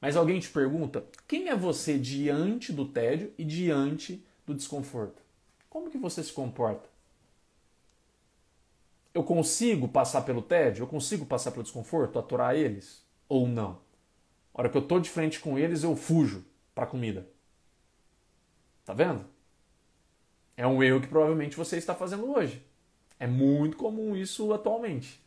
[0.00, 5.20] Mas alguém te pergunta: quem é você diante do tédio e diante do desconforto.
[5.68, 6.88] Como que você se comporta?
[9.12, 10.84] Eu consigo passar pelo tédio?
[10.84, 13.04] Eu consigo passar pelo desconforto, aturar eles?
[13.28, 13.80] Ou não?
[14.54, 17.28] A hora que eu estou de frente com eles, eu fujo para a comida.
[18.84, 19.24] Tá vendo?
[20.56, 22.64] É um erro que provavelmente você está fazendo hoje.
[23.18, 25.20] É muito comum isso atualmente.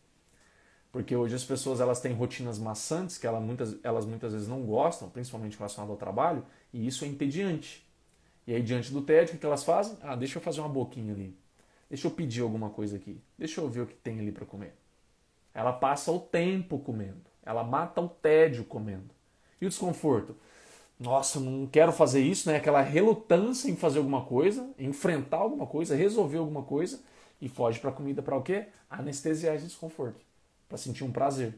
[0.92, 4.64] Porque hoje as pessoas elas têm rotinas maçantes que elas muitas, elas muitas vezes não
[4.64, 7.88] gostam, principalmente relacionado ao trabalho, E isso é entediante.
[8.50, 9.96] E aí, diante do tédio, o que elas fazem?
[10.02, 11.38] Ah, deixa eu fazer uma boquinha ali.
[11.88, 13.22] Deixa eu pedir alguma coisa aqui.
[13.38, 14.74] Deixa eu ver o que tem ali para comer.
[15.54, 17.22] Ela passa o tempo comendo.
[17.44, 19.12] Ela mata o tédio comendo.
[19.62, 20.36] E o desconforto?
[21.00, 22.56] Nossa, não quero fazer isso, né?
[22.56, 27.00] Aquela relutância em fazer alguma coisa, enfrentar alguma coisa, resolver alguma coisa
[27.40, 28.66] e foge para a comida para o quê?
[28.90, 30.26] Anestesiar esse desconforto,
[30.68, 31.54] para sentir um prazer.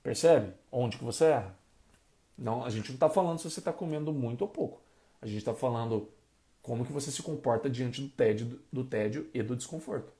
[0.00, 0.52] Percebe?
[0.70, 1.58] Onde que você erra?
[2.38, 4.80] Não, a gente não está falando se você está comendo muito ou pouco.
[5.20, 6.08] A gente está falando
[6.62, 10.12] como que você se comporta diante do tédio, do tédio e do desconforto.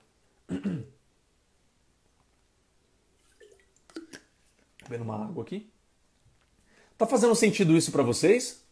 [4.83, 5.71] Bebendo uma água aqui.
[6.99, 8.65] Tá fazendo sentido isso para vocês?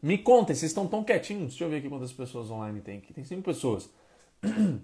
[0.00, 1.50] Me contem, vocês estão tão quietinhos.
[1.50, 3.14] Deixa eu ver aqui quantas pessoas online tem aqui.
[3.14, 3.88] Tem cinco pessoas.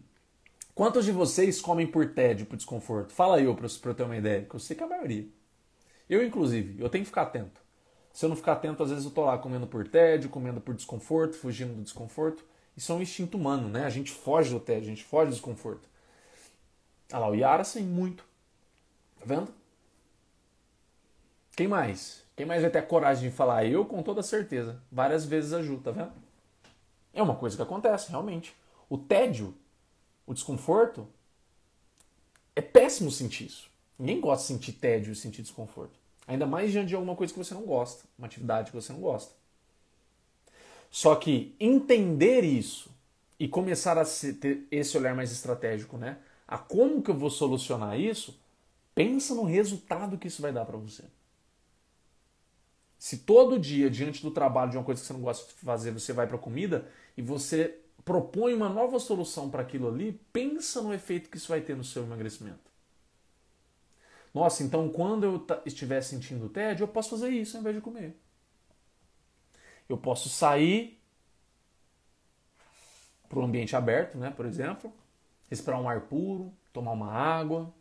[0.74, 3.12] Quantos de vocês comem por tédio, por desconforto?
[3.12, 5.26] Fala aí, para eu ter uma ideia, que eu sei que é a maioria.
[6.08, 7.60] Eu, inclusive, eu tenho que ficar atento.
[8.18, 10.74] Se eu não ficar atento, às vezes eu tô lá comendo por tédio, comendo por
[10.74, 12.44] desconforto, fugindo do desconforto.
[12.76, 13.84] Isso é um instinto humano, né?
[13.84, 15.88] A gente foge do tédio, a gente foge do desconforto.
[17.12, 18.24] Olha lá, o Yara sem muito.
[19.20, 19.54] Tá vendo?
[21.54, 22.24] Quem mais?
[22.34, 23.64] Quem mais vai ter a coragem de falar?
[23.66, 24.82] Eu, com toda certeza.
[24.90, 26.12] Várias vezes ajuda, tá vendo?
[27.14, 28.52] É uma coisa que acontece, realmente.
[28.90, 29.54] O tédio,
[30.26, 31.06] o desconforto,
[32.56, 33.70] é péssimo sentir isso.
[33.96, 36.07] Ninguém gosta de sentir tédio e sentir desconforto.
[36.28, 39.00] Ainda mais diante de alguma coisa que você não gosta, uma atividade que você não
[39.00, 39.32] gosta.
[40.90, 42.90] Só que entender isso
[43.40, 46.18] e começar a ter esse olhar mais estratégico, né?
[46.46, 48.38] A como que eu vou solucionar isso,
[48.94, 51.04] pensa no resultado que isso vai dar para você.
[52.98, 55.92] Se todo dia, diante do trabalho de uma coisa que você não gosta de fazer,
[55.92, 56.86] você vai para comida
[57.16, 61.62] e você propõe uma nova solução para aquilo ali, pensa no efeito que isso vai
[61.62, 62.67] ter no seu emagrecimento.
[64.34, 68.16] Nossa, então quando eu estiver sentindo tédio, eu posso fazer isso ao invés de comer.
[69.88, 71.00] Eu posso sair
[73.28, 74.92] para o ambiente aberto, né, por exemplo,
[75.48, 77.72] respirar um ar puro, tomar uma água,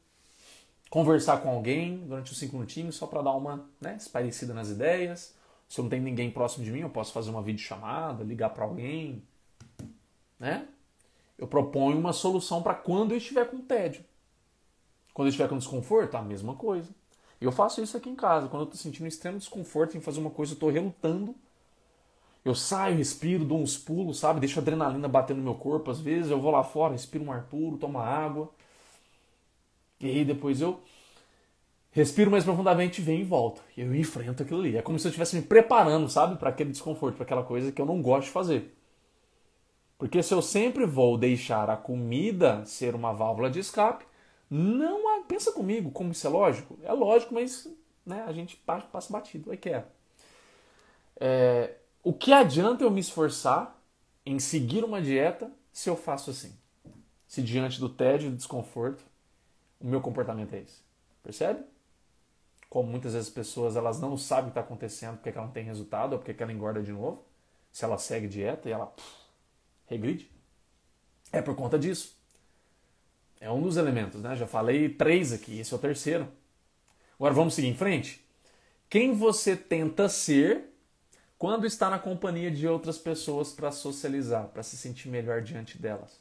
[0.90, 5.36] conversar com alguém durante os cinco minutinhos só para dar uma né, esparecida nas ideias.
[5.68, 8.64] Se eu não tem ninguém próximo de mim, eu posso fazer uma videochamada, ligar para
[8.64, 9.22] alguém,
[10.40, 10.68] né?
[11.38, 14.04] Eu proponho uma solução para quando eu estiver com tédio.
[15.18, 16.92] Quando eu estiver com desconforto, a mesma coisa.
[17.42, 18.48] Eu faço isso aqui em casa.
[18.50, 21.34] Quando eu estou sentindo um extremo desconforto em fazer uma coisa, eu estou relutando.
[22.46, 24.40] Eu saio, respiro, dou uns pulos, sabe?
[24.40, 25.90] Deixo a adrenalina bater no meu corpo.
[25.90, 28.52] Às vezes eu vou lá fora, respiro um ar puro, tomo água.
[30.00, 30.80] E aí depois eu
[31.90, 33.64] respiro mais profundamente, venho e volto.
[33.76, 34.78] E eu enfrento aquilo ali.
[34.78, 36.38] É como se eu estivesse me preparando, sabe?
[36.38, 38.78] Para aquele desconforto, para aquela coisa que eu não gosto de fazer.
[39.98, 44.06] Porque se eu sempre vou deixar a comida ser uma válvula de escape,
[44.50, 46.78] não pensa comigo como isso é lógico.
[46.84, 47.68] É lógico, mas
[48.06, 49.52] né, a gente passa batido.
[49.54, 49.86] É que é.
[51.20, 51.76] é.
[52.04, 53.78] O que adianta eu me esforçar
[54.26, 56.58] em seguir uma dieta se eu faço assim?
[57.28, 59.04] Se diante do tédio e do desconforto,
[59.80, 60.82] o meu comportamento é esse.
[61.22, 61.64] Percebe?
[62.70, 65.54] Como muitas vezes as pessoas elas não sabem o que está acontecendo porque ela não
[65.54, 67.26] tem resultado ou porque ela engorda de novo.
[67.72, 69.12] Se ela segue dieta e ela pff,
[69.86, 70.32] regride.
[71.32, 72.17] É por conta disso.
[73.40, 74.36] É um dos elementos, né?
[74.36, 76.28] Já falei três aqui, esse é o terceiro.
[77.20, 78.26] Agora vamos seguir em frente?
[78.90, 80.66] Quem você tenta ser
[81.38, 86.20] quando está na companhia de outras pessoas para socializar, para se sentir melhor diante delas?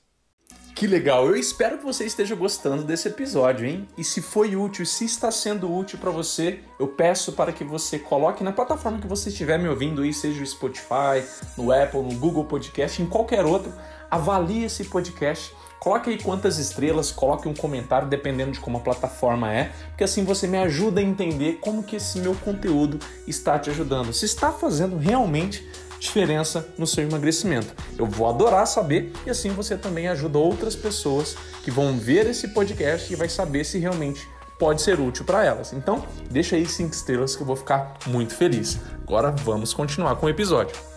[0.74, 1.26] Que legal!
[1.26, 3.88] Eu espero que você esteja gostando desse episódio, hein?
[3.96, 7.98] E se foi útil, se está sendo útil para você, eu peço para que você
[7.98, 11.24] coloque na plataforma que você estiver me ouvindo aí, seja o Spotify,
[11.56, 13.72] no Apple, no Google Podcast, em qualquer outro,
[14.10, 19.52] avalie esse podcast Coloque aí quantas estrelas, coloque um comentário dependendo de como a plataforma
[19.52, 23.70] é, porque assim você me ajuda a entender como que esse meu conteúdo está te
[23.70, 24.12] ajudando.
[24.12, 25.66] Se está fazendo realmente
[25.98, 27.74] diferença no seu emagrecimento.
[27.98, 32.48] Eu vou adorar saber e assim você também ajuda outras pessoas que vão ver esse
[32.48, 35.72] podcast e vai saber se realmente pode ser útil para elas.
[35.72, 38.78] Então, deixa aí cinco estrelas que eu vou ficar muito feliz.
[39.02, 40.95] Agora vamos continuar com o episódio.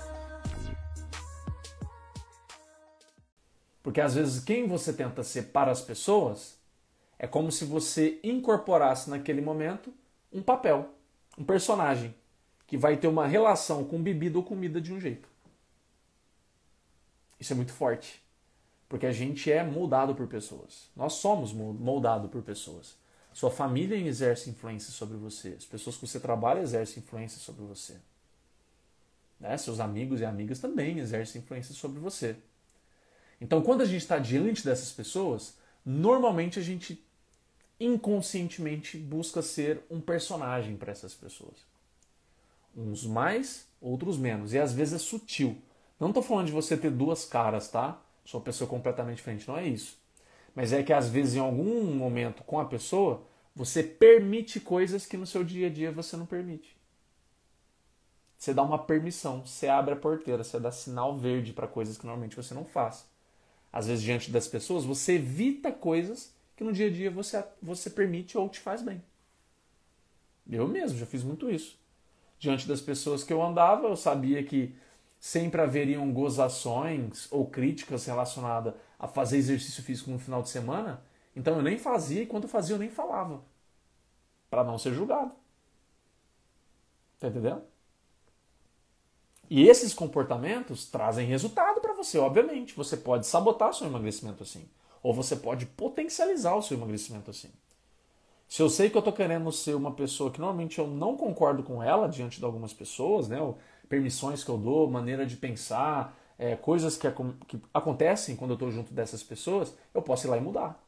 [3.89, 6.60] Porque às vezes quem você tenta ser para as pessoas
[7.17, 9.91] é como se você incorporasse naquele momento
[10.32, 10.91] um papel,
[11.36, 12.13] um personagem
[12.67, 15.28] que vai ter uma relação com bebida ou comida de um jeito.
[17.39, 18.21] Isso é muito forte,
[18.88, 20.91] porque a gente é moldado por pessoas.
[20.95, 22.95] Nós somos moldados por pessoas.
[23.34, 27.97] Sua família exerce influência sobre você, as pessoas que você trabalha exercem influência sobre você.
[29.39, 29.58] Né?
[29.58, 32.38] Seus amigos e amigas também exercem influência sobre você.
[33.41, 37.04] Então, quando a gente está diante dessas pessoas, normalmente a gente
[37.80, 41.65] inconscientemente busca ser um personagem para essas pessoas.
[42.75, 44.54] Uns mais, outros menos.
[44.54, 45.58] E às vezes é sutil.
[45.99, 48.02] Não estou falando de você ter duas caras, tá?
[48.25, 49.97] Sou uma pessoa completamente diferente, não é isso.
[50.54, 53.23] Mas é que às vezes em algum momento com a pessoa,
[53.56, 56.78] você permite coisas que no seu dia a dia você não permite.
[58.38, 62.06] Você dá uma permissão, você abre a porteira, você dá sinal verde para coisas que
[62.06, 63.09] normalmente você não faz.
[63.72, 67.90] Às vezes, diante das pessoas, você evita coisas que no dia a dia você, você
[67.90, 69.02] permite ou te faz bem.
[70.50, 71.78] Eu mesmo já fiz muito isso.
[72.40, 74.76] Diante das pessoas que eu andava, eu sabia que
[75.20, 81.02] sempre haveriam gozações ou críticas relacionadas a fazer exercício físico no final de semana.
[81.36, 83.44] Então eu nem fazia e quando eu fazia eu nem falava.
[84.50, 85.32] Para não ser julgado.
[87.20, 87.62] Tá entendendo?
[89.50, 92.76] E esses comportamentos trazem resultado você, obviamente.
[92.76, 94.68] Você pode sabotar seu emagrecimento assim.
[95.02, 97.50] Ou você pode potencializar o seu emagrecimento assim.
[98.48, 101.62] Se eu sei que eu estou querendo ser uma pessoa que normalmente eu não concordo
[101.62, 103.38] com ela diante de algumas pessoas, né?
[103.88, 107.08] permissões que eu dou, maneira de pensar, é, coisas que,
[107.48, 110.84] que acontecem quando eu estou junto dessas pessoas, eu posso ir lá e mudar.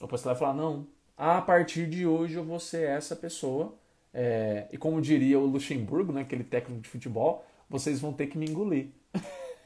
[0.00, 0.86] Eu posso ir lá e falar, não,
[1.16, 3.74] a partir de hoje eu vou ser essa pessoa
[4.14, 7.44] é, e como diria o Luxemburgo, né, aquele técnico de futebol,
[7.78, 8.88] vocês vão ter que me engolir.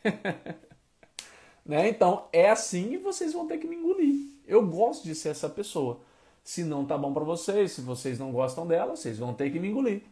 [1.65, 1.89] né?
[1.89, 4.15] Então é assim e vocês vão ter que me engolir.
[4.47, 6.01] Eu gosto de ser essa pessoa.
[6.43, 9.61] Se não tá bom para vocês, se vocês não gostam dela, vocês vão ter que
[9.61, 10.03] me engolir.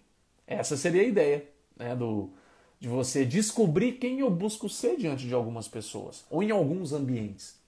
[0.46, 2.30] Essa seria a ideia né, do,
[2.78, 7.58] de você descobrir quem eu busco ser diante de algumas pessoas ou em alguns ambientes.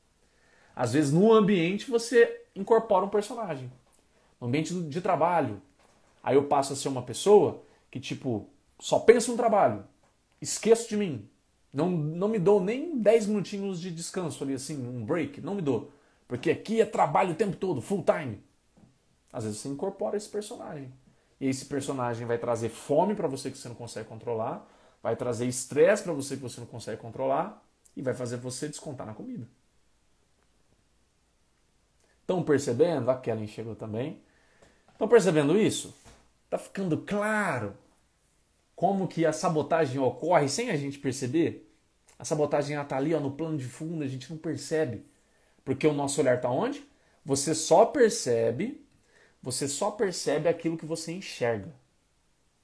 [0.77, 3.73] Às vezes no ambiente você incorpora um personagem.
[4.41, 5.61] No ambiente de trabalho,
[6.23, 8.47] Aí eu passo a ser uma pessoa que, tipo,
[8.79, 9.83] só penso no trabalho,
[10.41, 11.29] esqueço de mim.
[11.73, 15.41] Não, não me dou nem 10 minutinhos de descanso ali, assim, um break.
[15.41, 15.93] Não me dou.
[16.27, 18.43] Porque aqui é trabalho o tempo todo, full time.
[19.33, 20.93] Às vezes você incorpora esse personagem.
[21.41, 24.67] E esse personagem vai trazer fome para você que você não consegue controlar,
[25.03, 27.63] vai trazer estresse para você que você não consegue controlar
[27.97, 29.49] e vai fazer você descontar na comida.
[32.21, 33.11] Estão percebendo?
[33.11, 34.21] A Kellen chegou também.
[34.93, 35.95] Estão percebendo isso?
[36.51, 37.75] Tá ficando claro
[38.79, 41.69] como que a sabotagem ocorre sem a gente perceber?
[42.17, 45.05] A sabotagem está ali ó, no plano de fundo, a gente não percebe.
[45.65, 46.89] Porque o nosso olhar está onde?
[47.25, 48.81] Você só percebe,
[49.43, 51.75] você só percebe aquilo que você enxerga.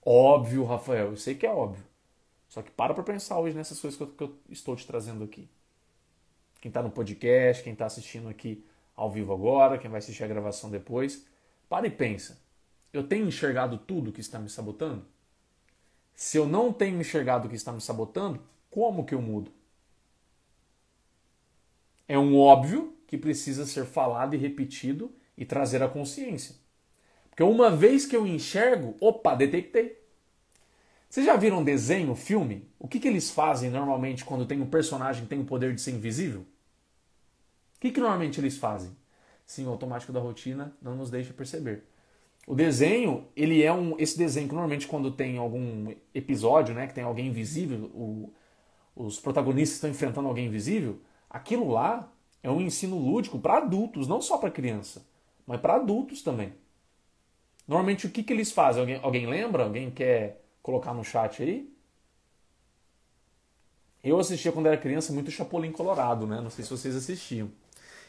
[0.07, 1.85] Óbvio, Rafael, eu sei que é óbvio.
[2.49, 5.25] Só que para para pensar hoje nessas coisas que eu, que eu estou te trazendo
[5.25, 5.49] aqui.
[6.61, 10.29] Quem está no podcast, quem está assistindo aqui ao vivo agora, quem vai assistir a
[10.29, 11.27] gravação depois,
[11.69, 12.41] para e pensa.
[12.93, 15.13] Eu tenho enxergado tudo que está me sabotando?
[16.15, 19.51] Se eu não tenho enxergado o que está me sabotando, como que eu mudo?
[22.07, 26.55] É um óbvio que precisa ser falado e repetido e trazer a consciência.
[27.31, 30.01] Porque uma vez que eu enxergo, opa, detectei.
[31.09, 32.69] Vocês já viram desenho, filme?
[32.79, 35.81] O que, que eles fazem normalmente quando tem um personagem que tem o poder de
[35.81, 36.41] ser invisível?
[37.77, 38.97] O que, que normalmente eles fazem?
[39.47, 41.85] Sim, o automático da rotina não nos deixa perceber.
[42.47, 43.99] O desenho, ele é um.
[43.99, 48.33] Esse desenho que normalmente quando tem algum episódio, né, que tem alguém invisível, o,
[48.95, 54.21] os protagonistas estão enfrentando alguém invisível, aquilo lá é um ensino lúdico para adultos, não
[54.21, 55.07] só para criança,
[55.47, 56.53] mas para adultos também.
[57.67, 58.83] Normalmente o que, que eles fazem?
[58.83, 59.65] Alguém, alguém lembra?
[59.65, 61.73] Alguém quer colocar no chat aí?
[64.03, 66.39] Eu assistia quando era criança muito Chapolin Colorado, né?
[66.43, 67.51] Não sei se vocês assistiam.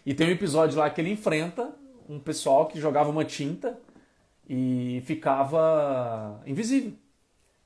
[0.06, 1.74] E tem um episódio lá que ele enfrenta
[2.10, 3.80] um pessoal que jogava uma tinta
[4.48, 6.94] e ficava invisível.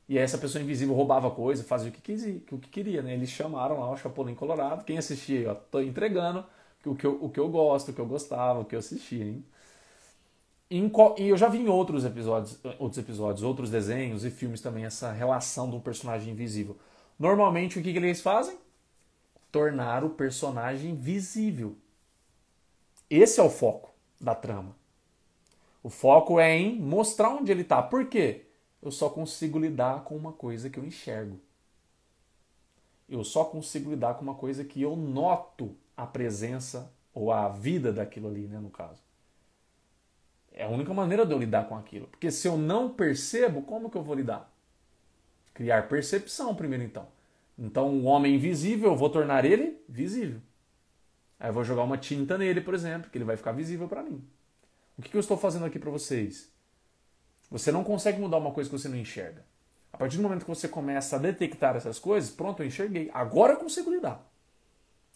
[0.07, 3.13] E essa pessoa invisível roubava coisa, fazia o que, quis, o que queria, né?
[3.13, 4.83] Eles chamaram lá o Chapolin Colorado.
[4.83, 6.43] Quem assistia, ó, tô entregando
[6.85, 9.23] o que, eu, o que eu gosto, o que eu gostava, o que eu assistia,
[9.23, 9.45] hein?
[10.71, 15.11] E eu já vi em outros episódios, outros episódios, outros desenhos e filmes também essa
[15.11, 16.77] relação do personagem invisível.
[17.17, 18.57] Normalmente o que, que eles fazem?
[19.51, 21.75] Tornar o personagem visível.
[23.09, 24.78] Esse é o foco da trama.
[25.81, 27.81] O foco é em mostrar onde ele está.
[27.81, 28.45] Por quê?
[28.81, 31.39] Eu só consigo lidar com uma coisa que eu enxergo.
[33.07, 37.91] Eu só consigo lidar com uma coisa que eu noto a presença ou a vida
[37.91, 39.01] daquilo ali, né, no caso.
[40.51, 42.07] É a única maneira de eu lidar com aquilo.
[42.07, 44.51] Porque se eu não percebo, como que eu vou lidar?
[45.53, 47.07] Criar percepção primeiro, então.
[47.57, 50.39] Então, o homem invisível, eu vou tornar ele visível.
[51.39, 54.03] Aí eu vou jogar uma tinta nele, por exemplo, que ele vai ficar visível para
[54.03, 54.23] mim.
[54.99, 56.51] O que eu estou fazendo aqui para vocês?
[57.49, 59.45] Você não consegue mudar uma coisa que você não enxerga.
[59.93, 63.09] A partir do momento que você começa a detectar essas coisas, pronto, eu enxerguei.
[63.13, 64.21] Agora eu consigo lidar.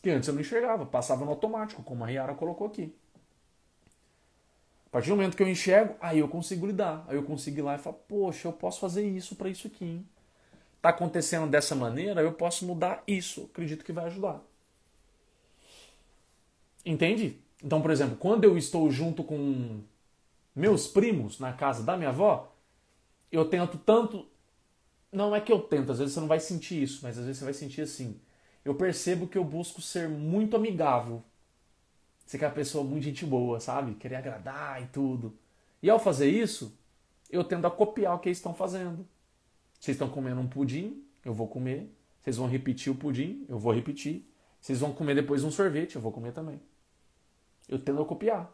[0.01, 2.95] Que antes eu não enxergava, passava no automático, como a Riara colocou aqui.
[4.89, 7.03] partir do momento que eu enxergo, aí eu consigo lidar.
[7.09, 9.83] Aí eu consigo ir lá e falar, poxa, eu posso fazer isso para isso aqui.
[9.83, 10.07] Hein?
[10.81, 13.49] Tá acontecendo dessa maneira, eu posso mudar isso.
[13.51, 14.41] Acredito que vai ajudar.
[16.85, 17.42] Entende?
[17.63, 19.81] Então, por exemplo, quando eu estou junto com
[20.53, 22.53] meus primos na casa da minha avó,
[23.31, 24.27] eu tento tanto.
[25.11, 27.39] Não é que eu tento, às vezes você não vai sentir isso, mas às vezes
[27.39, 28.19] você vai sentir assim.
[28.65, 31.23] Eu percebo que eu busco ser muito amigável.
[32.25, 33.95] Ser aquela pessoa muito gente boa, sabe?
[33.95, 35.37] Querer agradar e tudo.
[35.81, 36.77] E ao fazer isso,
[37.29, 39.07] eu tendo a copiar o que eles estão fazendo.
[39.79, 41.93] Vocês estão comendo um pudim, eu vou comer.
[42.21, 44.27] Vocês vão repetir o pudim, eu vou repetir.
[44.59, 46.59] Vocês vão comer depois um sorvete, eu vou comer também.
[47.67, 48.51] Eu tendo a copiar.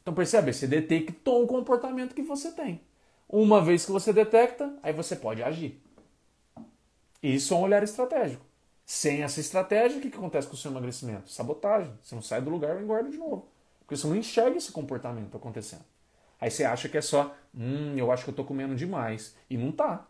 [0.00, 0.52] Então percebe?
[0.52, 2.80] Você detectou um comportamento que você tem.
[3.28, 5.80] Uma vez que você detecta, aí você pode agir.
[7.22, 8.44] Isso é um olhar estratégico.
[8.84, 11.30] Sem essa estratégia, o que, que acontece com o seu emagrecimento?
[11.30, 11.92] Sabotagem.
[12.02, 13.48] Você não sai do lugar e engorda de novo.
[13.80, 15.84] Porque você não enxerga esse comportamento acontecendo.
[16.40, 19.34] Aí você acha que é só, hum, eu acho que eu estou comendo demais.
[19.48, 20.06] E não tá.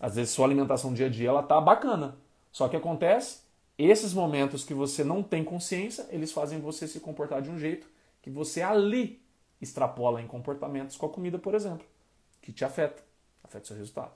[0.00, 2.16] Às vezes sua alimentação dia a dia ela tá bacana.
[2.52, 3.40] Só que acontece,
[3.88, 7.86] esses momentos que você não tem consciência, eles fazem você se comportar de um jeito
[8.20, 9.22] que você ali
[9.60, 11.86] extrapola em comportamentos com a comida, por exemplo,
[12.42, 13.02] que te afeta,
[13.42, 14.12] afeta o seu resultado.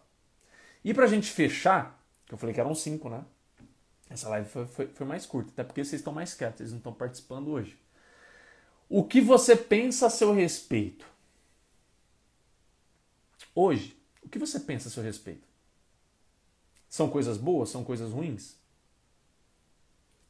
[0.85, 3.25] E pra gente fechar, que eu falei que eram cinco, né?
[4.09, 6.79] Essa live foi, foi, foi mais curta, até porque vocês estão mais quietos, vocês não
[6.79, 7.79] estão participando hoje.
[8.89, 11.07] O que você pensa a seu respeito?
[13.55, 15.47] Hoje, o que você pensa a seu respeito?
[16.89, 17.71] São coisas boas?
[17.71, 18.57] São coisas ruins?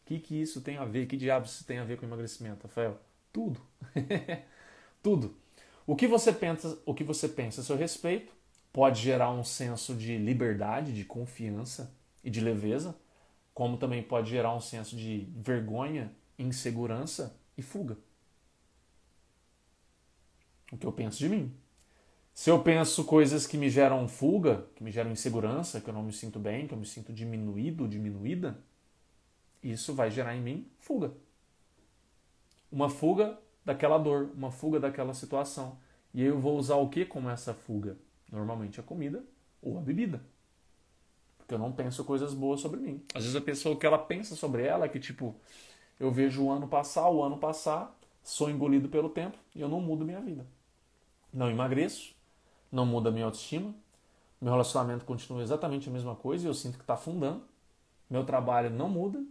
[0.05, 1.07] O que, que isso tem a ver?
[1.07, 3.01] Que diabos isso tem a ver com emagrecimento, Rafael?
[3.33, 3.59] Tudo.
[5.03, 5.35] Tudo.
[5.87, 8.31] O que você pensa, o que você pensa a seu respeito
[8.71, 12.95] pode gerar um senso de liberdade, de confiança e de leveza,
[13.55, 17.97] como também pode gerar um senso de vergonha, insegurança e fuga.
[20.71, 21.55] O que eu penso de mim.
[22.35, 26.03] Se eu penso coisas que me geram fuga, que me geram insegurança, que eu não
[26.03, 28.59] me sinto bem, que eu me sinto diminuído, diminuída,
[29.72, 31.12] isso vai gerar em mim fuga.
[32.70, 35.79] Uma fuga daquela dor, uma fuga daquela situação.
[36.12, 37.96] E eu vou usar o que como essa fuga?
[38.31, 39.24] Normalmente a comida
[39.62, 40.22] ou a bebida.
[41.38, 43.03] Porque eu não penso coisas boas sobre mim.
[43.14, 45.35] Às vezes a pessoa, o que ela pensa sobre ela é que, tipo,
[45.98, 49.81] eu vejo o ano passar, o ano passar, sou engolido pelo tempo e eu não
[49.81, 50.46] mudo minha vida.
[51.33, 52.14] Não emagreço,
[52.70, 53.74] não muda minha autoestima,
[54.40, 57.42] meu relacionamento continua exatamente a mesma coisa e eu sinto que está afundando.
[58.09, 59.24] Meu trabalho não muda,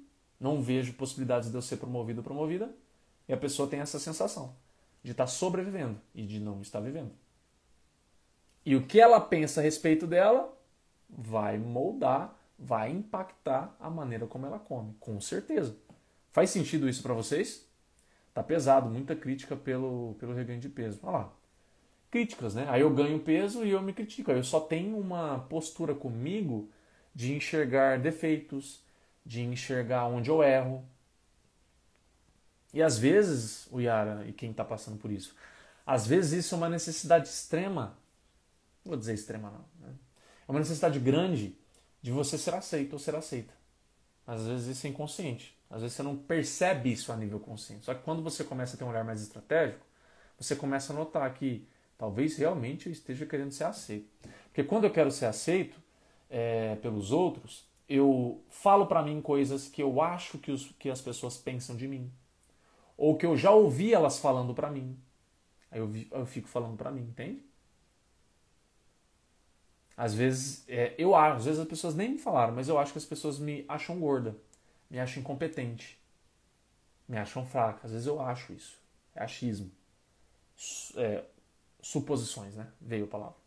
[0.44, 2.70] não vejo possibilidades de eu ser promovido ou promovida,
[3.30, 4.54] e a pessoa tem essa sensação
[5.02, 7.12] de estar tá sobrevivendo e de não estar vivendo.
[8.66, 10.54] E o que ela pensa a respeito dela
[11.10, 15.78] vai moldar, vai impactar a maneira como ela come, com certeza.
[16.34, 17.66] Faz sentido isso para vocês?
[18.34, 21.00] Tá pesado, muita crítica pelo, pelo reganho de peso.
[21.04, 21.34] Olha lá.
[22.12, 22.66] Críticas, né?
[22.68, 24.32] Aí eu ganho peso e eu me critico.
[24.32, 26.70] Aí eu só tenho uma postura comigo
[27.16, 28.83] de enxergar defeitos,
[29.26, 30.86] de enxergar onde eu erro.
[32.74, 35.36] E às vezes, o Yara e quem está passando por isso,
[35.86, 37.98] às vezes isso é uma necessidade extrema,
[38.84, 39.94] não vou dizer extrema não, né?
[40.48, 41.56] é uma necessidade grande
[42.02, 43.54] de você ser aceito ou ser aceita.
[44.26, 47.86] Às vezes isso é inconsciente, às vezes você não percebe isso a nível consciente.
[47.86, 49.86] Só que quando você começa a ter um olhar mais estratégico,
[50.38, 54.10] você começa a notar que talvez realmente eu esteja querendo ser aceito.
[54.46, 55.80] Porque quando eu quero ser aceito
[56.30, 61.00] é, pelos outros, eu falo para mim coisas que eu acho que, os, que as
[61.00, 62.12] pessoas pensam de mim.
[62.98, 64.98] Ou que eu já ouvi elas falando para mim.
[65.70, 67.44] Aí eu, eu, fico falando para mim, entende?
[69.96, 72.92] Às vezes, é, eu acho, às vezes as pessoas nem me falaram, mas eu acho
[72.92, 74.36] que as pessoas me acham gorda,
[74.90, 76.00] me acham incompetente,
[77.08, 77.82] me acham fraca.
[77.84, 78.80] Às vezes eu acho isso.
[79.14, 79.72] É achismo.
[80.96, 81.24] É,
[81.80, 82.68] suposições, né?
[82.82, 83.38] Veio a palavra.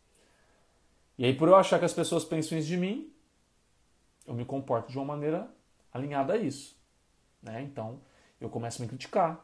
[1.17, 3.11] E aí, por eu achar que as pessoas pensam isso de mim,
[4.27, 5.49] eu me comporto de uma maneira
[5.91, 6.77] alinhada a isso.
[7.41, 7.63] Né?
[7.63, 8.01] Então,
[8.39, 9.43] eu começo a me criticar.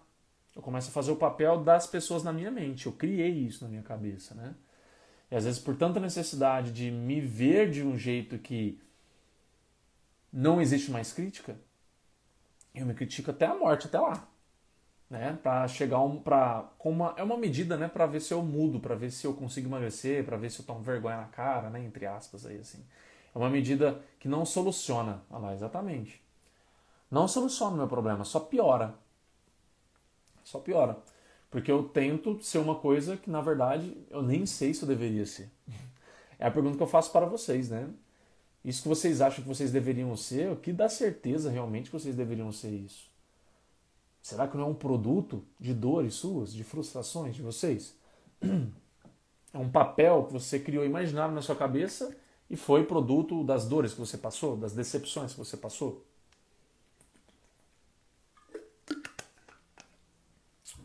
[0.56, 2.86] Eu começo a fazer o papel das pessoas na minha mente.
[2.86, 4.36] Eu criei isso na minha cabeça.
[4.36, 4.54] Né?
[5.32, 8.80] E às vezes, por tanta necessidade de me ver de um jeito que
[10.32, 11.58] não existe mais crítica,
[12.76, 14.28] eu me critico até a morte, até lá.
[15.10, 15.38] Né?
[15.42, 16.22] Para chegar um,
[16.78, 19.34] com uma, é uma medida né, para ver se eu mudo, para ver se eu
[19.34, 22.46] consigo emagrecer, para ver se eu tomo vergonha na cara, né, entre aspas.
[22.46, 22.84] Aí, assim.
[23.34, 25.22] É uma medida que não soluciona.
[25.30, 26.22] Olha lá, exatamente.
[27.10, 28.96] Não soluciona o meu problema, só piora.
[30.44, 30.98] Só piora.
[31.50, 35.26] Porque eu tento ser uma coisa que, na verdade, eu nem sei se eu deveria
[35.26, 35.52] ser.
[36.40, 37.88] É a pergunta que eu faço para vocês, né?
[38.66, 42.16] Isso que vocês acham que vocês deveriam ser, o que dá certeza realmente que vocês
[42.16, 43.10] deveriam ser isso?
[44.22, 47.96] Será que não é um produto de dores suas, de frustrações de vocês?
[49.54, 52.18] É um papel que você criou imaginário na sua cabeça
[52.50, 56.06] e foi produto das dores que você passou, das decepções que você passou?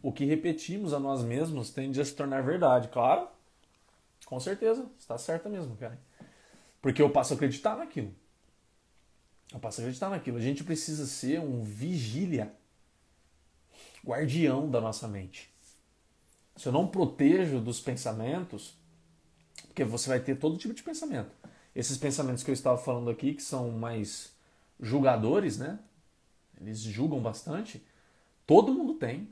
[0.03, 3.29] O que repetimos a nós mesmos tende a se tornar verdade, claro.
[4.25, 5.99] Com certeza, está certa mesmo, cara.
[6.81, 8.15] Porque eu passo a acreditar naquilo.
[9.53, 10.37] Eu passo a acreditar naquilo.
[10.37, 12.55] A gente precisa ser um vigília,
[14.05, 15.53] guardião da nossa mente.
[16.57, 18.75] Se eu não protejo dos pensamentos,
[19.67, 21.31] porque você vai ter todo tipo de pensamento.
[21.79, 24.35] Esses pensamentos que eu estava falando aqui, que são mais
[24.81, 25.79] julgadores, né?
[26.61, 27.81] Eles julgam bastante.
[28.45, 29.29] Todo mundo tem.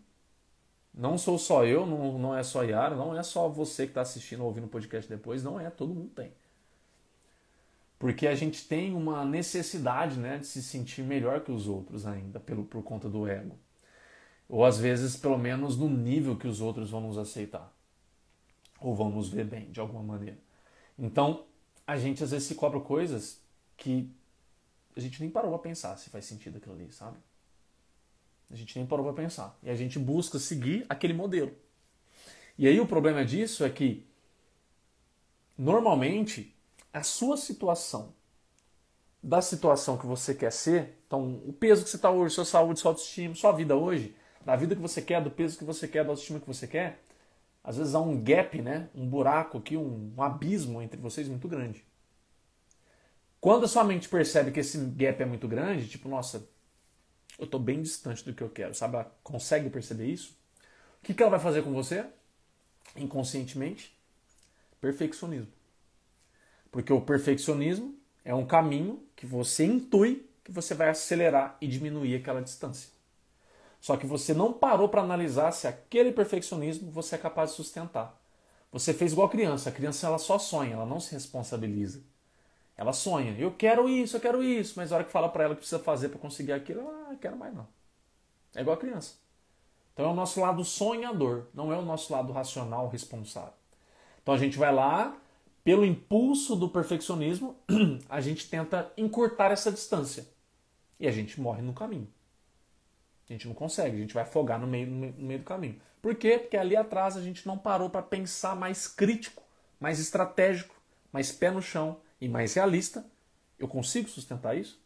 [0.95, 4.03] Não sou só eu, não, não é só Yara, não é só você que está
[4.03, 6.33] assistindo ou ouvindo o podcast depois, não é, todo mundo tem.
[7.99, 12.39] Porque a gente tem uma necessidade né, de se sentir melhor que os outros ainda,
[12.39, 13.59] pelo, por conta do ego.
[14.49, 17.75] Ou às vezes, pelo menos, no nível que os outros vão nos aceitar.
[18.81, 20.39] Ou vão nos ver bem, de alguma maneira.
[20.97, 21.45] Então,
[21.87, 23.41] a gente às vezes se cobra coisas
[23.77, 24.11] que
[24.97, 27.17] a gente nem parou para pensar se faz sentido aquilo ali, sabe?
[28.51, 29.57] A gente nem parou para pensar.
[29.63, 31.53] E a gente busca seguir aquele modelo.
[32.59, 34.07] E aí o problema disso é que,
[35.59, 36.55] normalmente,
[36.93, 38.15] a sua situação,
[39.23, 42.79] da situação que você quer ser, então o peso que você está hoje, sua saúde,
[42.79, 44.15] sua autoestima, sua vida hoje,
[44.45, 47.03] da vida que você quer, do peso que você quer, da autoestima que você quer,
[47.67, 48.89] às vezes há um gap, né?
[48.95, 51.85] um buraco aqui, um, um abismo entre vocês muito grande.
[53.41, 56.49] Quando a sua mente percebe que esse gap é muito grande, tipo, nossa,
[57.37, 58.95] eu estou bem distante do que eu quero, sabe?
[58.95, 60.39] Ela consegue perceber isso?
[61.03, 62.07] O que, que ela vai fazer com você?
[62.95, 63.99] Inconscientemente,
[64.81, 65.53] perfeccionismo.
[66.71, 72.15] Porque o perfeccionismo é um caminho que você intui que você vai acelerar e diminuir
[72.15, 72.96] aquela distância.
[73.87, 78.21] Só que você não parou para analisar se aquele perfeccionismo você é capaz de sustentar.
[78.73, 79.69] Você fez igual a criança.
[79.69, 82.03] A criança ela só sonha, ela não se responsabiliza.
[82.77, 85.55] Ela sonha, eu quero isso, eu quero isso, mas a hora que fala para ela
[85.55, 87.65] que precisa fazer para conseguir aquilo, ela, ah, quero mais não.
[88.57, 89.15] É igual a criança.
[89.95, 93.55] Então é o nosso lado sonhador, não é o nosso lado racional responsável.
[94.21, 95.17] Então a gente vai lá,
[95.63, 97.55] pelo impulso do perfeccionismo,
[98.11, 100.27] a gente tenta encurtar essa distância.
[100.99, 102.16] E a gente morre no caminho.
[103.29, 105.81] A gente não consegue, a gente vai afogar no meio, no meio do caminho.
[106.01, 106.39] Por quê?
[106.39, 109.43] Porque ali atrás a gente não parou para pensar mais crítico,
[109.81, 110.75] mais estratégico,
[111.13, 113.05] mais pé no chão, e mais realista,
[113.59, 114.81] eu consigo sustentar isso?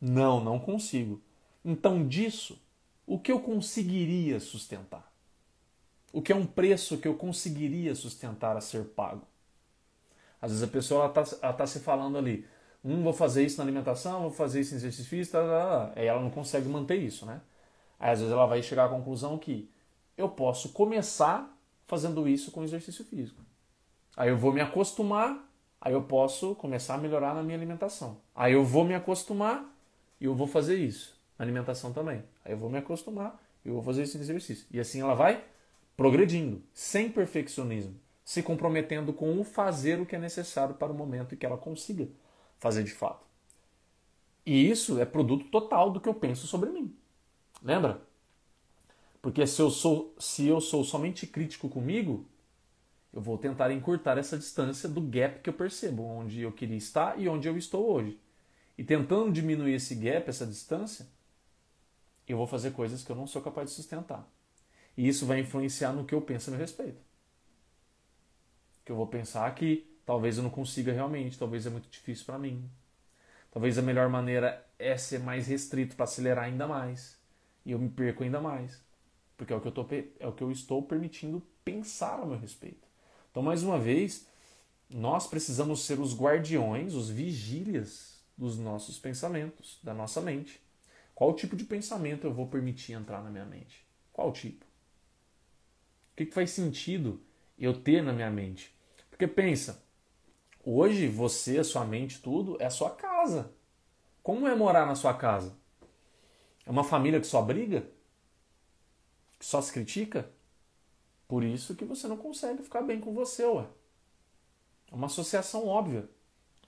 [0.00, 1.22] Não, não consigo.
[1.64, 2.60] Então, disso,
[3.06, 5.12] o que eu conseguiria sustentar?
[6.12, 9.26] O que é um preço que eu conseguiria sustentar a ser pago?
[10.40, 12.46] Às vezes a pessoa está tá se falando ali,
[12.84, 15.92] hum, vou fazer isso na alimentação, vou fazer isso em exercício físico, tá, tá, tá.
[16.00, 17.40] aí ela não consegue manter isso, né?
[17.98, 19.70] Aí às vezes ela vai chegar à conclusão que
[20.16, 21.56] eu posso começar
[21.86, 23.40] fazendo isso com exercício físico.
[24.16, 25.48] Aí eu vou me acostumar
[25.84, 28.18] Aí eu posso começar a melhorar na minha alimentação.
[28.36, 29.68] Aí eu vou me acostumar
[30.20, 31.20] e eu vou fazer isso.
[31.36, 32.22] Na alimentação também.
[32.44, 34.64] Aí eu vou me acostumar e eu vou fazer esse exercício.
[34.70, 35.42] E assim ela vai
[35.96, 41.34] progredindo, sem perfeccionismo, se comprometendo com o fazer o que é necessário para o momento
[41.34, 42.06] e que ela consiga
[42.62, 43.26] fazer de fato.
[44.46, 46.96] E isso é produto total do que eu penso sobre mim.
[47.60, 48.00] Lembra?
[49.20, 52.24] Porque se eu sou, se eu sou somente crítico comigo,
[53.12, 57.20] eu vou tentar encurtar essa distância do gap que eu percebo, onde eu queria estar
[57.20, 58.16] e onde eu estou hoje.
[58.78, 61.08] E tentando diminuir esse gap, essa distância,
[62.28, 64.24] eu vou fazer coisas que eu não sou capaz de sustentar.
[64.96, 67.02] E isso vai influenciar no que eu penso a meu respeito.
[68.84, 72.38] Que eu vou pensar que talvez eu não consiga realmente, talvez é muito difícil para
[72.38, 72.68] mim.
[73.50, 77.18] Talvez a melhor maneira é ser mais restrito para acelerar ainda mais.
[77.64, 78.80] E eu me perco ainda mais.
[79.36, 79.86] Porque é o que eu, tô,
[80.18, 82.88] é o que eu estou permitindo pensar a meu respeito.
[83.30, 84.26] Então, mais uma vez,
[84.88, 90.60] nós precisamos ser os guardiões, os vigílias dos nossos pensamentos, da nossa mente.
[91.14, 93.84] Qual tipo de pensamento eu vou permitir entrar na minha mente?
[94.12, 94.64] Qual tipo?
[94.64, 97.20] O que, que faz sentido
[97.58, 98.74] eu ter na minha mente?
[99.10, 99.82] Porque pensa,
[100.64, 103.52] hoje você, sua mente, tudo é a sua casa.
[104.22, 105.56] Como é morar na sua casa?
[106.64, 107.86] É uma família que só briga?
[109.38, 110.30] Que só se critica?
[111.26, 113.66] Por isso que você não consegue ficar bem com você, ué.
[114.90, 116.08] É uma associação óbvia.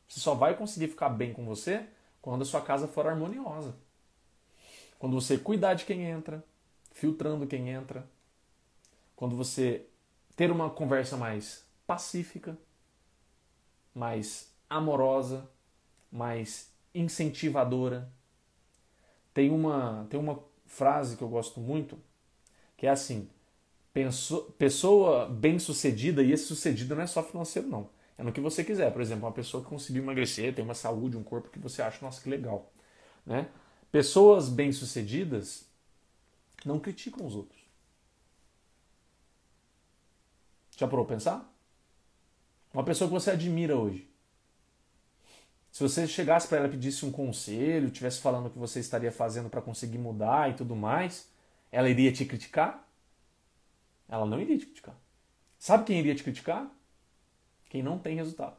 [0.09, 1.87] Você só vai conseguir ficar bem com você
[2.21, 3.77] quando a sua casa for harmoniosa.
[4.99, 6.43] Quando você cuidar de quem entra,
[6.93, 8.09] filtrando quem entra.
[9.15, 9.87] Quando você
[10.35, 12.57] ter uma conversa mais pacífica,
[13.95, 15.49] mais amorosa,
[16.11, 18.11] mais incentivadora.
[19.33, 21.99] Tem uma, tem uma, frase que eu gosto muito,
[22.77, 23.29] que é assim:
[24.59, 27.89] pessoa bem-sucedida, e esse sucedido não é só financeiro, não.
[28.17, 28.93] É no que você quiser.
[28.93, 32.05] Por exemplo, uma pessoa que conseguiu emagrecer, tem uma saúde, um corpo que você acha,
[32.05, 32.73] nossa, que legal.
[33.27, 33.49] Né?
[33.91, 35.67] Pessoas bem-sucedidas
[36.65, 37.61] não criticam os outros.
[40.77, 41.54] Já parou pensar?
[42.75, 44.11] Uma pessoa que você admira hoje.
[45.71, 49.13] Se você chegasse para ela e pedisse um conselho, tivesse falando o que você estaria
[49.13, 51.29] fazendo para conseguir mudar e tudo mais,
[51.71, 52.85] ela iria te criticar?
[54.09, 54.97] Ela não iria te criticar.
[55.57, 56.69] Sabe quem iria te criticar?
[57.71, 58.57] Quem não tem resultado.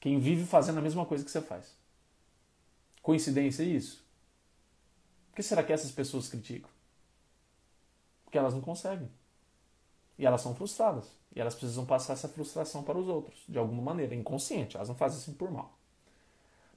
[0.00, 1.76] Quem vive fazendo a mesma coisa que você faz.
[3.02, 4.04] Coincidência isso?
[5.30, 6.70] Por que será que essas pessoas criticam?
[8.24, 9.10] Porque elas não conseguem.
[10.22, 11.10] E elas são frustradas.
[11.34, 14.76] E elas precisam passar essa frustração para os outros, de alguma maneira, inconsciente.
[14.76, 15.76] Elas não fazem assim por mal.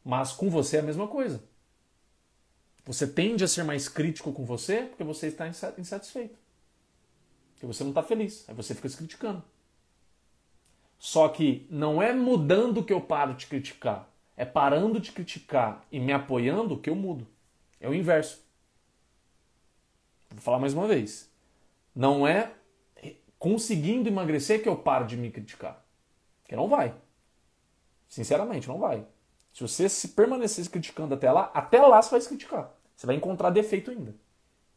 [0.03, 1.43] Mas com você é a mesma coisa.
[2.87, 6.39] Você tende a ser mais crítico com você porque você está insatisfeito.
[7.53, 8.49] Porque você não está feliz.
[8.49, 9.43] Aí você fica se criticando.
[10.97, 14.09] Só que não é mudando que eu paro de criticar.
[14.35, 17.27] É parando de criticar e me apoiando que eu mudo.
[17.79, 18.43] É o inverso.
[20.31, 21.29] Vou falar mais uma vez.
[21.95, 22.51] Não é
[23.39, 25.83] conseguindo emagrecer que eu paro de me criticar.
[26.41, 26.93] Porque não vai.
[28.07, 29.05] Sinceramente, não vai.
[29.53, 32.71] Se você se permanecer criticando até lá, até lá você vai se criticar.
[32.95, 34.15] Você vai encontrar defeito ainda.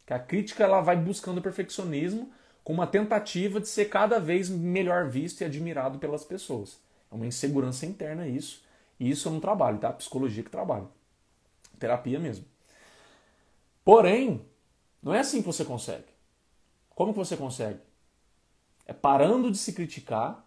[0.07, 2.33] Que a crítica ela vai buscando perfeccionismo
[2.65, 6.79] com uma tentativa de ser cada vez melhor visto e admirado pelas pessoas.
[7.11, 8.63] É uma insegurança interna isso.
[9.01, 9.93] E isso eu não trabalho, tá?
[9.93, 10.89] Psicologia que trabalho.
[11.79, 12.45] Terapia mesmo.
[13.85, 14.45] Porém,
[15.03, 16.05] não é assim que você consegue.
[16.91, 17.81] Como que você consegue?
[18.89, 20.45] É parando de se criticar.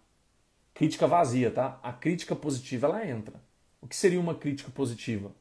[0.74, 1.80] Crítica vazia, tá?
[1.84, 3.40] A crítica positiva ela entra.
[3.80, 5.32] O que seria uma crítica positiva?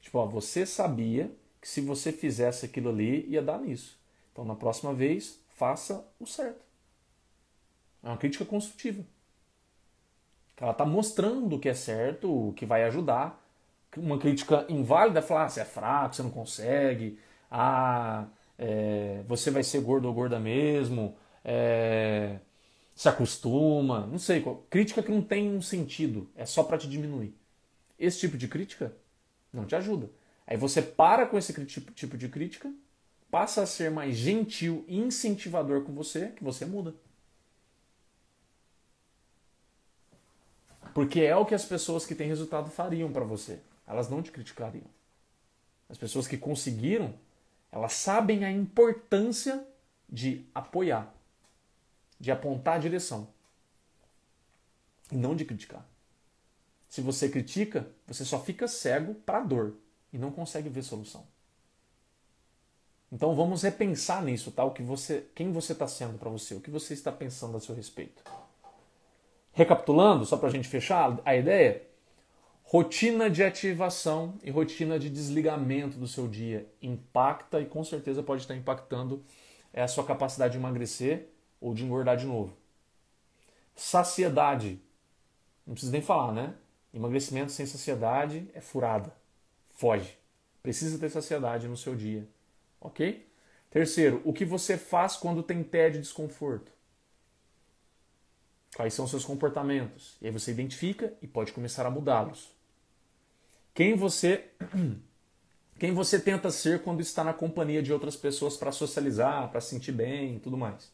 [0.00, 3.98] Tipo, ó, você sabia que se você fizesse aquilo ali ia dar nisso.
[4.32, 6.64] Então, na próxima vez, faça o certo.
[8.02, 9.04] É uma crítica construtiva.
[10.56, 13.42] Ela está mostrando o que é certo, o que vai ajudar.
[13.96, 17.18] Uma crítica inválida é falar: ah, você é fraco, você não consegue,
[17.50, 18.26] ah,
[18.58, 22.38] é, você vai ser gordo ou gorda mesmo, é,
[22.94, 24.44] se acostuma, não sei.
[24.70, 27.36] Crítica que não tem um sentido, é só para te diminuir.
[27.98, 28.94] Esse tipo de crítica
[29.52, 30.10] não te ajuda.
[30.46, 32.72] Aí você para com esse tipo de crítica,
[33.30, 36.94] passa a ser mais gentil e incentivador com você, que você muda.
[40.94, 43.58] Porque é o que as pessoas que têm resultado fariam para você.
[43.86, 44.84] Elas não te criticariam.
[45.88, 47.12] As pessoas que conseguiram,
[47.72, 49.66] elas sabem a importância
[50.08, 51.12] de apoiar,
[52.24, 53.28] de apontar a direção
[55.12, 55.86] e não de criticar.
[56.88, 59.74] Se você critica, você só fica cego para a dor
[60.10, 61.26] e não consegue ver solução.
[63.12, 64.64] Então vamos repensar nisso, tá?
[64.64, 67.60] O que você, quem você está sendo para você, o que você está pensando a
[67.60, 68.22] seu respeito.
[69.52, 71.82] Recapitulando, só para a gente fechar a ideia,
[72.62, 78.42] rotina de ativação e rotina de desligamento do seu dia impacta e com certeza pode
[78.42, 79.22] estar impactando
[79.74, 81.33] a sua capacidade de emagrecer
[81.64, 82.54] ou de engordar de novo.
[83.74, 84.78] Saciedade,
[85.66, 86.54] não precisa nem falar, né?
[86.92, 89.10] Emagrecimento sem saciedade é furada.
[89.70, 90.14] Foge.
[90.62, 92.28] Precisa ter saciedade no seu dia.
[92.78, 93.26] Ok?
[93.70, 96.70] Terceiro, o que você faz quando tem tédio e desconforto?
[98.76, 100.18] Quais são seus comportamentos?
[100.20, 102.52] E aí você identifica e pode começar a mudá-los.
[103.72, 104.50] Quem você
[105.80, 109.70] quem você tenta ser quando está na companhia de outras pessoas para socializar, para se
[109.70, 110.92] sentir bem e tudo mais.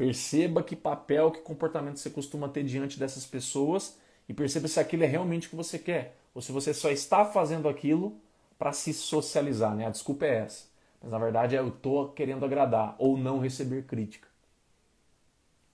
[0.00, 5.04] Perceba que papel, que comportamento você costuma ter diante dessas pessoas e perceba se aquilo
[5.04, 8.18] é realmente o que você quer ou se você só está fazendo aquilo
[8.58, 9.86] para se socializar, né?
[9.86, 10.64] A desculpa é essa.
[11.02, 14.26] Mas na verdade é eu estou querendo agradar ou não receber crítica.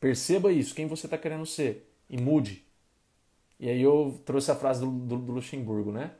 [0.00, 2.66] Perceba isso, quem você está querendo ser e mude.
[3.60, 6.10] E aí eu trouxe a frase do, do, do Luxemburgo, né?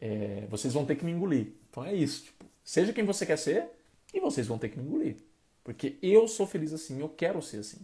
[0.00, 1.52] É, vocês vão ter que me engolir.
[1.68, 2.24] Então é isso.
[2.24, 3.68] Tipo, seja quem você quer ser
[4.14, 5.16] e vocês vão ter que me engolir.
[5.64, 7.80] Porque eu sou feliz assim, eu quero ser assim.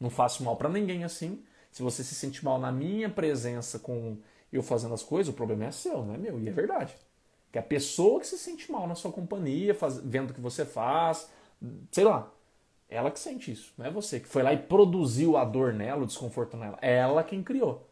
[0.00, 4.18] Não faço mal para ninguém assim, se você se sente mal na minha presença com
[4.52, 6.38] eu fazendo as coisas, o problema é seu, não é meu.
[6.40, 6.94] E é verdade.
[7.50, 10.64] Que a pessoa que se sente mal na sua companhia, faz, vendo o que você
[10.64, 11.30] faz,
[11.90, 12.30] sei lá,
[12.88, 16.02] ela que sente isso, não é você que foi lá e produziu a dor nela,
[16.02, 16.78] o desconforto nela.
[16.82, 17.88] É ela quem criou.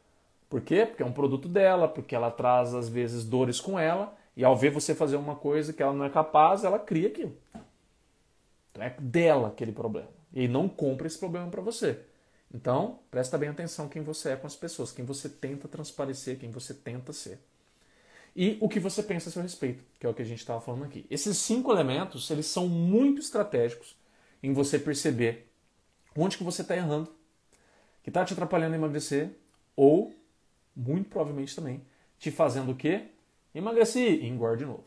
[0.48, 0.84] Por quê?
[0.84, 4.56] Porque é um produto dela, porque ela traz às vezes dores com ela, e ao
[4.56, 7.34] ver você fazer uma coisa que ela não é capaz, ela cria aquilo.
[8.80, 10.08] Então é dela aquele problema.
[10.32, 12.00] E não compra esse problema para você.
[12.52, 16.50] Então, presta bem atenção quem você é com as pessoas, quem você tenta transparecer, quem
[16.50, 17.38] você tenta ser.
[18.34, 20.60] e o que você pensa a seu respeito, que é o que a gente estava
[20.60, 21.04] falando aqui.
[21.10, 23.96] Esses cinco elementos, eles são muito estratégicos
[24.42, 25.50] em você perceber
[26.16, 27.12] onde que você está errando,
[28.02, 29.30] que está te atrapalhando a emagrecer,
[29.76, 30.14] ou,
[30.74, 31.82] muito provavelmente também,
[32.18, 33.08] te fazendo o quê?
[33.54, 34.84] Emagrecer e engorda de novo.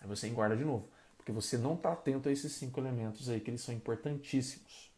[0.00, 0.88] Aí você engorda de novo,
[1.20, 4.90] porque você não está atento a esses cinco elementos aí, que eles são importantíssimos.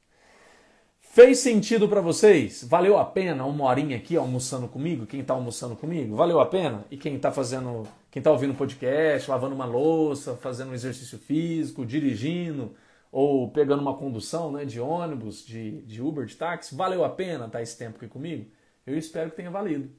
[1.00, 2.64] Fez sentido para vocês?
[2.64, 5.04] Valeu a pena uma horinha aqui almoçando comigo?
[5.04, 6.16] Quem está almoçando comigo?
[6.16, 6.86] Valeu a pena?
[6.90, 11.84] E quem está fazendo, quem está ouvindo podcast, lavando uma louça, fazendo um exercício físico,
[11.84, 12.74] dirigindo
[13.10, 17.44] ou pegando uma condução, né, de ônibus, de, de Uber, de táxi, valeu a pena
[17.44, 18.50] estar tá esse tempo aqui comigo?
[18.86, 19.90] Eu espero que tenha valido.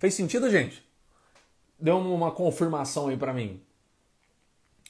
[0.00, 0.82] Fez sentido, gente?
[1.78, 3.62] Deu uma confirmação aí para mim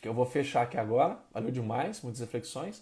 [0.00, 1.18] que eu vou fechar aqui agora.
[1.32, 2.80] Valeu demais, muitas reflexões.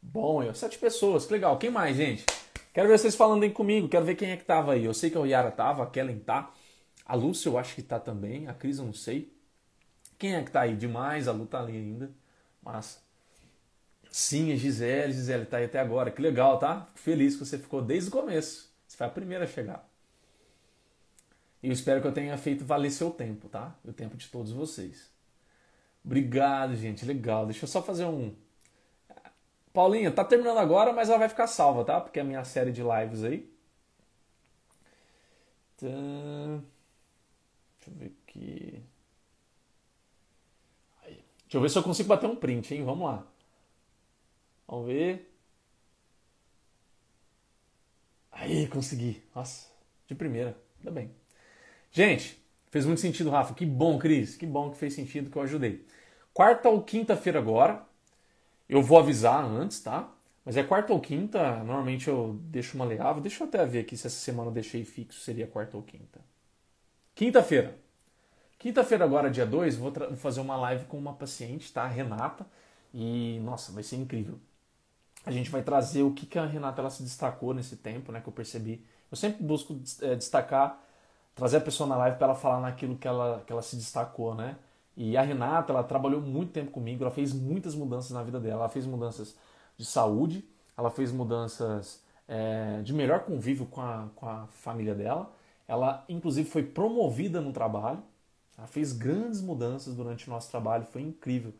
[0.00, 1.58] Bom, eu, sete pessoas, que legal.
[1.58, 2.26] Quem mais, gente?
[2.74, 4.84] Quero ver vocês falando aí comigo, quero ver quem é que tava aí.
[4.84, 6.52] Eu sei que a Yara tava, a Kellen tá.
[7.06, 9.34] A Lúcia eu acho que tá também, a Cris eu não sei.
[10.18, 10.76] Quem é que tá aí?
[10.76, 12.10] Demais, a Lu tá ali ainda.
[12.62, 13.00] Massa.
[14.10, 16.10] Sim, a Gisele, Gisele tá aí até agora.
[16.10, 16.82] Que legal, tá?
[16.88, 18.70] Fico feliz que você ficou desde o começo.
[18.86, 19.89] Você foi a primeira a chegar.
[21.62, 23.74] Eu espero que eu tenha feito valer seu tempo, tá?
[23.84, 25.10] O tempo de todos vocês.
[26.04, 27.04] Obrigado, gente.
[27.04, 27.44] Legal.
[27.46, 28.34] Deixa eu só fazer um.
[29.72, 32.00] Paulinha, tá terminando agora, mas ela vai ficar salva, tá?
[32.00, 33.48] Porque é a minha série de lives aí.
[35.76, 35.86] Tá...
[37.78, 38.82] Deixa eu ver aqui.
[41.02, 41.24] Aí.
[41.42, 42.84] Deixa eu ver se eu consigo bater um print, hein?
[42.84, 43.26] Vamos lá.
[44.66, 45.30] Vamos ver.
[48.32, 49.22] Aí, consegui.
[49.34, 49.68] Nossa,
[50.06, 50.56] de primeira.
[50.78, 51.19] Ainda bem.
[51.90, 53.52] Gente, Fez muito sentido, Rafa.
[53.52, 54.36] Que bom, Cris.
[54.36, 55.84] Que bom que fez sentido que eu ajudei.
[56.32, 57.84] Quarta ou quinta-feira agora.
[58.68, 60.08] Eu vou avisar antes, tá?
[60.44, 61.56] Mas é quarta ou quinta.
[61.64, 63.20] Normalmente eu deixo uma leável.
[63.20, 65.20] Deixa eu até ver aqui se essa semana eu deixei fixo.
[65.20, 66.20] Seria quarta ou quinta.
[67.14, 67.76] Quinta-feira.
[68.56, 71.82] Quinta-feira agora, dia 2, vou, vou fazer uma live com uma paciente, tá?
[71.82, 72.46] A Renata.
[72.94, 74.38] E, nossa, vai ser incrível.
[75.26, 78.20] A gente vai trazer o que, que a Renata ela se destacou nesse tempo, né?
[78.20, 78.84] Que eu percebi.
[79.10, 80.80] Eu sempre busco é, destacar
[81.34, 84.34] trazer a pessoa na live para ela falar naquilo que ela, que ela se destacou,
[84.34, 84.56] né?
[84.96, 88.62] E a Renata, ela trabalhou muito tempo comigo, ela fez muitas mudanças na vida dela.
[88.62, 89.36] Ela fez mudanças
[89.76, 90.44] de saúde,
[90.76, 95.32] ela fez mudanças é, de melhor convívio com a, com a família dela.
[95.66, 98.02] Ela, inclusive, foi promovida no trabalho.
[98.58, 101.54] Ela fez grandes mudanças durante o nosso trabalho, foi incrível.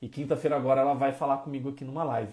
[0.00, 2.32] E quinta-feira agora ela vai falar comigo aqui numa live.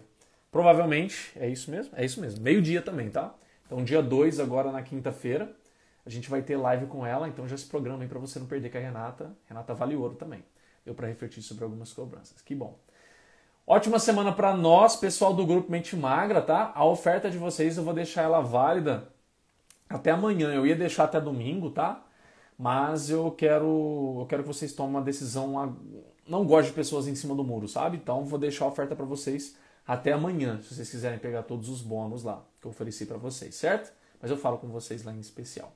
[0.52, 1.94] Provavelmente, é isso mesmo?
[1.98, 2.42] É isso mesmo.
[2.42, 3.34] Meio-dia também, tá?
[3.66, 5.54] Então, dia 2 agora na quinta-feira.
[6.06, 8.46] A gente vai ter live com ela, então já se programa aí para você não
[8.46, 9.36] perder com a Renata.
[9.46, 10.44] Renata vale ouro também.
[10.86, 12.42] Deu para refletir sobre algumas cobranças.
[12.42, 12.78] Que bom.
[13.66, 16.74] Ótima semana para nós, pessoal do grupo Mente Magra, tá?
[16.76, 19.08] A oferta de vocês eu vou deixar ela válida
[19.88, 20.54] até amanhã.
[20.54, 22.06] Eu ia deixar até domingo, tá?
[22.58, 25.78] Mas eu quero, eu quero que vocês tomem uma decisão.
[26.28, 27.96] Não gosto de pessoas em cima do muro, sabe?
[27.96, 29.56] Então vou deixar a oferta para vocês
[29.88, 33.56] até amanhã, se vocês quiserem pegar todos os bônus lá que eu ofereci para vocês,
[33.56, 33.94] certo?
[34.22, 35.74] Mas eu falo com vocês lá em especial.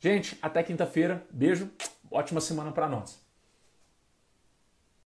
[0.00, 1.26] Gente, até quinta-feira.
[1.30, 1.70] Beijo.
[2.10, 3.27] Ótima semana para nós.